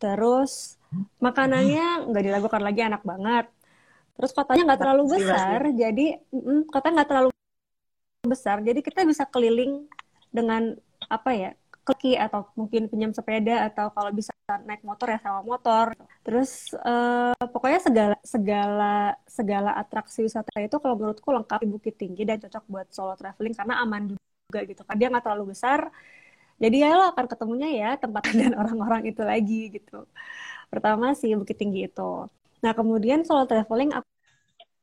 terus 0.00 0.80
makanannya 1.20 2.08
nggak 2.08 2.24
diragukan 2.24 2.62
lagi 2.62 2.80
enak 2.86 3.02
banget. 3.04 3.46
Terus 4.18 4.30
kotanya 4.36 4.62
nggak 4.74 4.80
terlalu 4.80 5.02
besar 5.16 5.60
jadi 5.72 6.06
mm, 6.32 6.68
kotanya 6.68 6.94
nggak 7.02 7.10
terlalu 7.10 7.30
besar. 8.26 8.56
Jadi 8.60 8.80
kita 8.82 9.06
bisa 9.06 9.24
keliling 9.28 9.86
dengan 10.30 10.76
apa 11.08 11.30
ya 11.34 11.50
kaki 11.90 12.14
atau 12.14 12.46
mungkin 12.58 12.86
pinjam 12.90 13.12
sepeda 13.12 13.66
atau 13.68 13.90
kalau 13.90 14.10
bisa 14.14 14.32
naik 14.66 14.82
motor 14.86 15.06
ya 15.14 15.18
sama 15.22 15.40
motor. 15.42 15.86
Terus 16.26 16.70
uh, 16.80 17.34
pokoknya 17.52 17.80
segala 17.82 18.16
segala 18.24 18.92
segala 19.26 19.70
atraksi 19.76 20.22
wisata 20.26 20.50
itu 20.62 20.76
kalau 20.82 20.94
menurutku 20.98 21.28
lengkap 21.34 21.58
di 21.64 21.68
Bukit 21.68 21.94
Tinggi 22.00 22.22
dan 22.28 22.38
cocok 22.42 22.64
buat 22.70 22.86
solo 22.94 23.14
traveling 23.18 23.54
karena 23.58 23.74
aman 23.82 24.02
juga 24.14 24.60
gitu 24.66 24.82
kan. 24.86 24.94
Dia 24.94 25.06
nggak 25.10 25.24
terlalu 25.26 25.52
besar 25.54 25.90
jadi 26.60 26.76
ya 26.84 26.88
lo 26.92 27.04
akan 27.16 27.26
ketemunya 27.26 27.68
ya 27.72 27.90
tempat 27.96 28.22
dan 28.38 28.52
orang-orang 28.60 29.02
itu 29.10 29.22
lagi 29.24 29.72
gitu 29.74 30.04
pertama 30.70 31.16
sih 31.16 31.32
Bukit 31.34 31.56
Tinggi 31.60 31.88
itu 31.88 32.28
nah 32.60 32.72
kemudian 32.76 33.24
solo 33.24 33.48
traveling 33.48 33.90
aku 33.96 34.10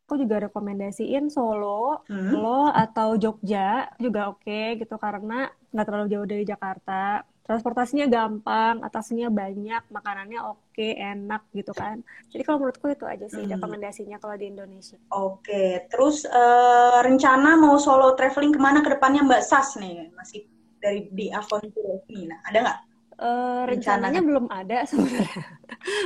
aku 0.08 0.24
juga 0.24 0.48
rekomendasiin 0.48 1.28
Solo, 1.28 2.08
hmm. 2.08 2.32
Solo 2.32 2.72
atau 2.72 3.20
Jogja 3.20 3.92
juga 4.00 4.32
oke 4.32 4.40
okay, 4.48 4.80
gitu 4.80 4.96
karena 4.96 5.52
nggak 5.76 5.84
terlalu 5.84 6.08
jauh 6.16 6.24
dari 6.24 6.48
Jakarta. 6.48 7.28
Transportasinya 7.48 8.12
gampang, 8.12 8.84
atasnya 8.84 9.32
banyak, 9.32 9.88
makanannya 9.88 10.40
oke, 10.52 10.76
okay, 10.76 11.00
enak 11.00 11.48
gitu 11.56 11.72
kan. 11.72 12.04
Jadi 12.28 12.44
kalau 12.44 12.60
menurutku 12.60 12.92
itu 12.92 13.08
aja 13.08 13.24
sih 13.28 13.44
hmm. 13.44 13.56
rekomendasinya 13.56 14.20
kalau 14.20 14.36
di 14.40 14.48
Indonesia. 14.52 15.00
Oke, 15.12 15.44
okay. 15.44 15.72
terus 15.92 16.24
uh, 16.28 17.00
rencana 17.04 17.60
mau 17.60 17.76
solo 17.80 18.16
traveling 18.16 18.52
ke 18.56 18.60
mana 18.60 18.84
ke 18.84 18.96
depannya 18.96 19.28
Mbak 19.28 19.44
Sas 19.44 19.76
nih? 19.80 20.12
Masih 20.16 20.44
dari 20.80 21.08
di 21.12 21.32
ini, 21.32 22.32
nah 22.32 22.40
ada 22.48 22.58
nggak? 22.64 22.80
Uh, 23.18 23.66
rencananya 23.66 24.22
belum 24.22 24.46
ada 24.46 24.86
sebenarnya. 24.90 25.42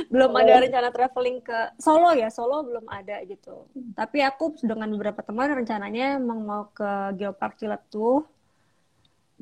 belum 0.08 0.32
oh. 0.32 0.40
ada 0.40 0.64
rencana 0.64 0.88
traveling 0.88 1.44
ke 1.44 1.76
Solo 1.76 2.16
ya, 2.16 2.32
Solo 2.32 2.64
belum 2.64 2.88
ada 2.88 3.20
gitu. 3.28 3.68
Hmm. 3.76 3.92
Tapi 3.92 4.24
aku 4.24 4.56
dengan 4.64 4.88
beberapa 4.96 5.20
teman 5.20 5.52
rencananya 5.52 6.16
emang 6.16 6.40
mau 6.40 6.72
ke 6.72 7.12
Geopark 7.20 7.60
Ciletuh 7.60 8.24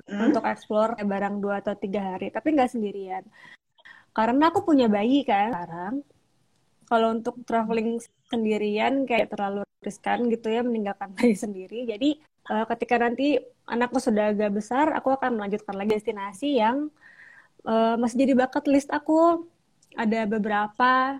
hmm. 0.02 0.34
untuk 0.34 0.42
explore 0.50 0.98
barang 0.98 1.38
dua 1.38 1.62
atau 1.62 1.78
tiga 1.78 2.14
hari, 2.14 2.34
tapi 2.34 2.58
nggak 2.58 2.74
sendirian. 2.74 3.22
Karena 4.10 4.50
aku 4.50 4.66
punya 4.66 4.90
bayi 4.90 5.22
kan 5.22 5.54
sekarang. 5.54 5.94
Kalau 6.90 7.14
untuk 7.14 7.38
traveling 7.46 8.02
sendirian 8.26 9.06
kayak 9.06 9.30
terlalu 9.30 9.62
riskan 9.78 10.26
gitu 10.26 10.50
ya 10.50 10.66
meninggalkan 10.66 11.14
bayi 11.16 11.38
sendiri. 11.38 11.86
Jadi 11.86 12.18
uh, 12.50 12.66
ketika 12.74 12.98
nanti 12.98 13.38
anakku 13.70 14.02
sudah 14.02 14.34
agak 14.34 14.58
besar, 14.58 14.90
aku 14.90 15.14
akan 15.14 15.38
melanjutkan 15.38 15.78
lagi 15.78 15.96
destinasi 15.96 16.58
yang 16.58 16.90
uh, 17.64 17.94
masih 17.96 18.26
jadi 18.26 18.32
bucket 18.36 18.64
list 18.70 18.88
aku 18.92 19.46
ada 19.98 20.24
beberapa 20.28 21.18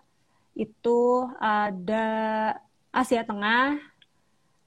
itu 0.55 1.27
ada 1.41 2.07
Asia 2.91 3.23
Tengah 3.23 3.79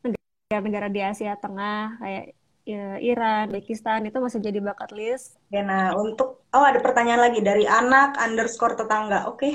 negara-negara 0.04 0.88
di 0.92 1.02
Asia 1.02 1.34
Tengah 1.40 1.98
kayak 2.00 2.26
ya, 2.64 2.86
Iran, 3.00 3.52
Pakistan 3.52 4.08
itu 4.08 4.18
masih 4.20 4.40
jadi 4.40 4.60
bucket 4.64 4.92
list. 4.96 5.36
Ya, 5.52 5.64
nah 5.64 5.96
untuk 5.96 6.46
oh 6.52 6.66
ada 6.66 6.80
pertanyaan 6.80 7.30
lagi 7.30 7.44
dari 7.44 7.68
anak 7.68 8.16
underscore 8.20 8.78
tetangga. 8.80 9.28
Oke, 9.28 9.52
okay. 9.52 9.54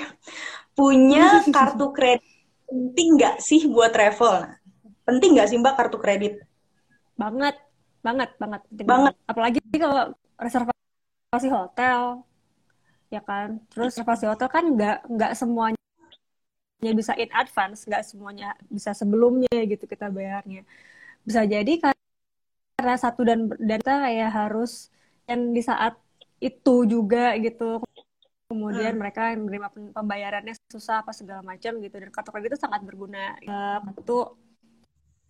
punya 0.76 1.42
kartu 1.54 1.92
kredit 1.92 2.38
penting 2.68 3.16
nggak 3.16 3.36
sih 3.40 3.64
buat 3.66 3.90
travel? 3.96 4.44
Nah, 4.44 4.54
penting 5.08 5.40
nggak 5.40 5.48
sih 5.48 5.56
mbak 5.56 5.74
kartu 5.74 5.96
kredit? 5.96 6.44
Banget, 7.16 7.56
banget, 8.04 8.30
banget. 8.36 8.60
Penting 8.68 8.86
banget. 8.86 9.14
Apalagi 9.24 9.58
kalau 9.72 10.12
reservasi 10.36 10.77
reservasi 11.28 11.52
hotel 11.52 12.00
ya 13.12 13.20
kan? 13.20 13.60
Terus 13.68 13.92
reservasi 13.92 14.24
hotel 14.32 14.48
kan 14.48 14.64
nggak 14.64 14.98
nggak 15.12 15.32
semuanya 15.36 15.76
bisa 16.96 17.12
in 17.20 17.28
advance 17.36 17.84
nggak 17.84 18.00
semuanya 18.00 18.56
bisa 18.72 18.96
sebelumnya 18.96 19.52
gitu 19.68 19.84
kita 19.84 20.08
bayarnya. 20.08 20.64
Bisa 21.28 21.44
jadi 21.44 21.72
karena 21.84 22.96
satu 22.96 23.28
dan 23.28 23.52
dan 23.60 23.84
kita 23.84 24.08
kayak 24.08 24.30
harus 24.32 24.88
yang 25.28 25.52
di 25.52 25.60
saat 25.60 26.00
itu 26.40 26.88
juga 26.88 27.36
gitu. 27.36 27.84
Kemudian 28.48 28.96
hmm. 28.96 29.00
mereka 29.04 29.36
menerima 29.36 29.68
pembayarannya 29.92 30.56
susah 30.72 31.04
apa 31.04 31.12
segala 31.12 31.44
macam 31.44 31.76
gitu. 31.84 31.92
Dan 31.92 32.08
kartu 32.08 32.32
kredit 32.32 32.56
itu 32.56 32.60
sangat 32.64 32.80
berguna. 32.80 33.36
Uh, 33.44 33.84
itu 34.00 34.16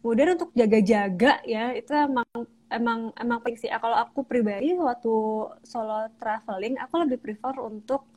kemudian 0.08 0.40
untuk 0.40 0.56
jaga-jaga 0.56 1.44
ya 1.44 1.76
itu 1.76 1.92
emang 1.92 2.24
emang 2.72 3.12
emang 3.12 3.38
penting 3.44 3.60
sih. 3.60 3.68
Kalau 3.68 3.92
aku 3.92 4.24
pribadi 4.24 4.72
waktu 4.72 5.12
solo 5.68 6.08
traveling 6.16 6.80
aku 6.80 7.04
lebih 7.04 7.20
prefer 7.20 7.52
untuk 7.60 8.08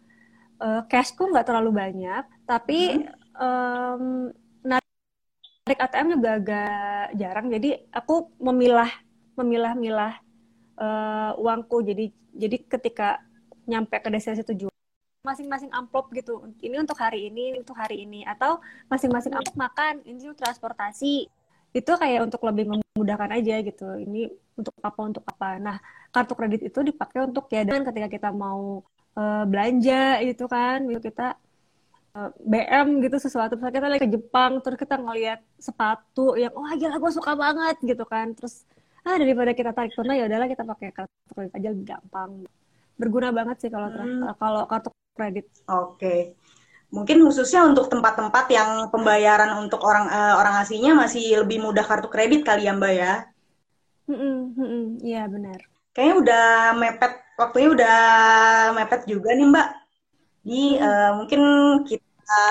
uh, 0.63 0.87
cashku 0.87 1.27
nggak 1.27 1.51
terlalu 1.51 1.75
banyak 1.75 2.23
tapi 2.47 3.03
hmm. 3.03 3.11
um, 3.35 4.31
narik 4.63 5.83
ATM 5.83 6.15
juga 6.15 6.29
agak 6.39 7.05
jarang. 7.19 7.47
Jadi 7.51 7.75
aku 7.91 8.31
memilah 8.39 8.91
memilah-milah 9.35 10.15
uh, 10.79 11.35
uangku. 11.43 11.83
Jadi 11.83 12.15
jadi 12.31 12.55
ketika 12.71 13.19
nyampe 13.67 13.99
ke 13.99 14.07
destinasi 14.07 14.47
tujuan 14.47 14.71
masing-masing 15.27 15.75
amplop 15.75 16.07
gitu. 16.15 16.39
Ini 16.63 16.79
untuk 16.79 16.95
hari 16.95 17.27
ini 17.27 17.59
untuk 17.59 17.75
hari 17.75 18.07
ini. 18.07 18.23
Atau 18.23 18.63
masing-masing 18.87 19.35
amplop 19.35 19.59
makan 19.59 20.07
ini 20.07 20.31
untuk 20.31 20.39
transportasi 20.39 21.40
itu 21.71 21.91
kayak 21.95 22.27
untuk 22.27 22.41
lebih 22.43 22.65
memudahkan 22.67 23.31
aja 23.31 23.55
gitu. 23.63 23.87
Ini 23.95 24.27
untuk 24.59 24.75
apa 24.83 24.99
untuk 24.99 25.23
apa. 25.23 25.55
Nah 25.57 25.77
kartu 26.11 26.33
kredit 26.35 26.61
itu 26.67 26.79
dipakai 26.83 27.23
untuk 27.23 27.47
ya 27.47 27.63
dan 27.63 27.87
ketika 27.87 28.07
kita 28.11 28.29
mau 28.35 28.83
uh, 29.15 29.43
belanja 29.47 30.19
gitu 30.27 30.45
kan. 30.51 30.83
Itu 30.91 30.99
kita 30.99 31.39
uh, 32.15 32.27
eh, 32.27 32.29
BM 32.43 32.99
gitu 33.07 33.17
sesuatu. 33.23 33.55
Misalnya 33.55 33.75
kita 33.79 33.87
lagi 33.87 34.01
ke 34.03 34.09
Jepang 34.11 34.51
terus 34.59 34.77
kita 34.79 34.95
ngelihat 34.99 35.39
sepatu 35.55 36.35
yang 36.35 36.51
oh 36.51 36.67
gila 36.75 36.99
gue 36.99 37.11
suka 37.15 37.31
banget 37.39 37.75
gitu 37.79 38.03
kan. 38.03 38.35
Terus 38.35 38.67
ah 39.07 39.15
daripada 39.17 39.55
kita 39.55 39.71
tarik 39.71 39.95
tunai 39.97 40.21
ya 40.21 40.29
udahlah 40.29 40.45
kita 40.51 40.63
pakai 40.67 40.87
kartu 40.93 41.31
kredit 41.31 41.53
aja 41.55 41.67
lebih 41.71 41.87
gampang. 41.87 42.31
Berguna 42.99 43.31
banget 43.31 43.57
sih 43.63 43.69
kalau 43.71 43.87
hmm. 43.87 44.35
kalau 44.35 44.67
kartu 44.67 44.91
kredit. 45.15 45.47
Oke. 45.71 45.95
okay 45.95 46.21
mungkin 46.91 47.23
khususnya 47.23 47.63
untuk 47.63 47.87
tempat-tempat 47.87 48.45
yang 48.51 48.69
pembayaran 48.91 49.63
untuk 49.63 49.79
orang 49.87 50.11
uh, 50.11 50.35
orang 50.37 50.59
aslinya 50.59 50.91
masih 50.93 51.39
lebih 51.41 51.63
mudah 51.63 51.87
kartu 51.87 52.11
kredit 52.11 52.43
kali 52.43 52.67
ya 52.67 52.75
Mbak 52.75 52.93
ya? 52.93 53.13
Iya 55.01 55.23
benar. 55.31 55.59
Kayaknya 55.95 56.15
udah 56.19 56.47
mepet 56.75 57.13
waktunya 57.39 57.69
udah 57.71 57.99
mepet 58.75 59.01
juga 59.07 59.31
nih 59.31 59.47
Mbak. 59.47 59.67
Jadi 60.41 60.63
uh, 60.83 61.11
mungkin 61.15 61.41
kita 61.87 62.43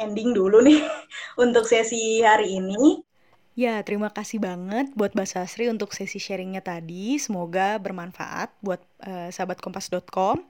ending 0.00 0.32
dulu 0.32 0.64
nih 0.64 0.80
untuk 1.44 1.68
sesi 1.68 2.24
hari 2.24 2.56
ini. 2.56 3.04
Ya, 3.52 3.84
terima 3.84 4.08
kasih 4.08 4.40
banget 4.40 4.96
buat 4.96 5.12
Mbak 5.12 5.28
Sasri 5.28 5.68
untuk 5.68 5.92
sesi 5.92 6.16
sharingnya 6.16 6.64
tadi. 6.64 7.20
Semoga 7.20 7.76
bermanfaat 7.76 8.48
buat 8.64 8.80
uh, 9.04 9.28
sahabat 9.28 9.60
kompas.com 9.60 10.40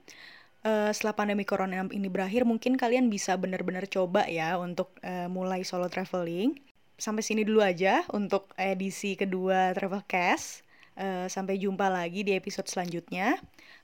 uh, 0.66 0.90
setelah 0.90 1.14
pandemi 1.14 1.44
corona 1.46 1.86
ini 1.90 2.08
berakhir 2.08 2.46
mungkin 2.46 2.78
kalian 2.78 3.10
bisa 3.10 3.34
benar-benar 3.38 3.86
coba 3.90 4.26
ya 4.26 4.58
untuk 4.58 4.94
uh, 5.02 5.28
mulai 5.30 5.62
solo 5.66 5.86
traveling. 5.90 6.58
Sampai 6.98 7.26
sini 7.26 7.42
dulu 7.42 7.62
aja 7.62 8.06
untuk 8.14 8.50
edisi 8.54 9.18
kedua 9.18 9.74
Travel 9.74 10.06
Cast. 10.06 10.62
Uh, 10.92 11.24
sampai 11.24 11.56
jumpa 11.56 11.88
lagi 11.88 12.20
di 12.22 12.36
episode 12.36 12.68
selanjutnya. 12.68 13.40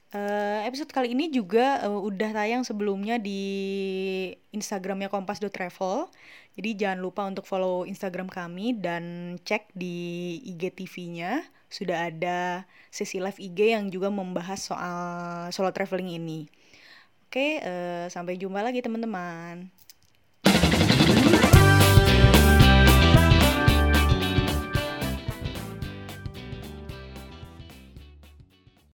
Uh, 0.09 0.64
episode 0.64 0.88
kali 0.88 1.12
ini 1.12 1.29
juga 1.29 1.85
uh, 1.85 2.01
udah 2.01 2.33
tayang 2.33 2.64
sebelumnya 2.64 3.21
di 3.21 3.43
Instagramnya 4.57 5.12
kompas.travel. 5.12 6.09
Jadi 6.57 6.71
jangan 6.81 7.01
lupa 7.05 7.29
untuk 7.29 7.45
follow 7.45 7.85
Instagram 7.85 8.29
kami 8.29 8.77
dan 8.77 9.37
cek 9.45 9.73
di 9.77 10.37
IGTV-nya. 10.49 11.45
Sudah 11.69 12.09
ada 12.09 12.64
sesi 12.88 13.21
live 13.21 13.37
IG 13.37 13.77
yang 13.77 13.93
juga 13.93 14.09
membahas 14.09 14.64
soal 14.73 14.99
solo 15.53 15.73
traveling 15.77 16.17
ini. 16.17 16.49
Oke, 17.29 17.61
uh, 17.61 18.09
sampai 18.09 18.41
jumpa 18.41 18.64
lagi 18.64 18.81
teman-teman. 18.81 19.69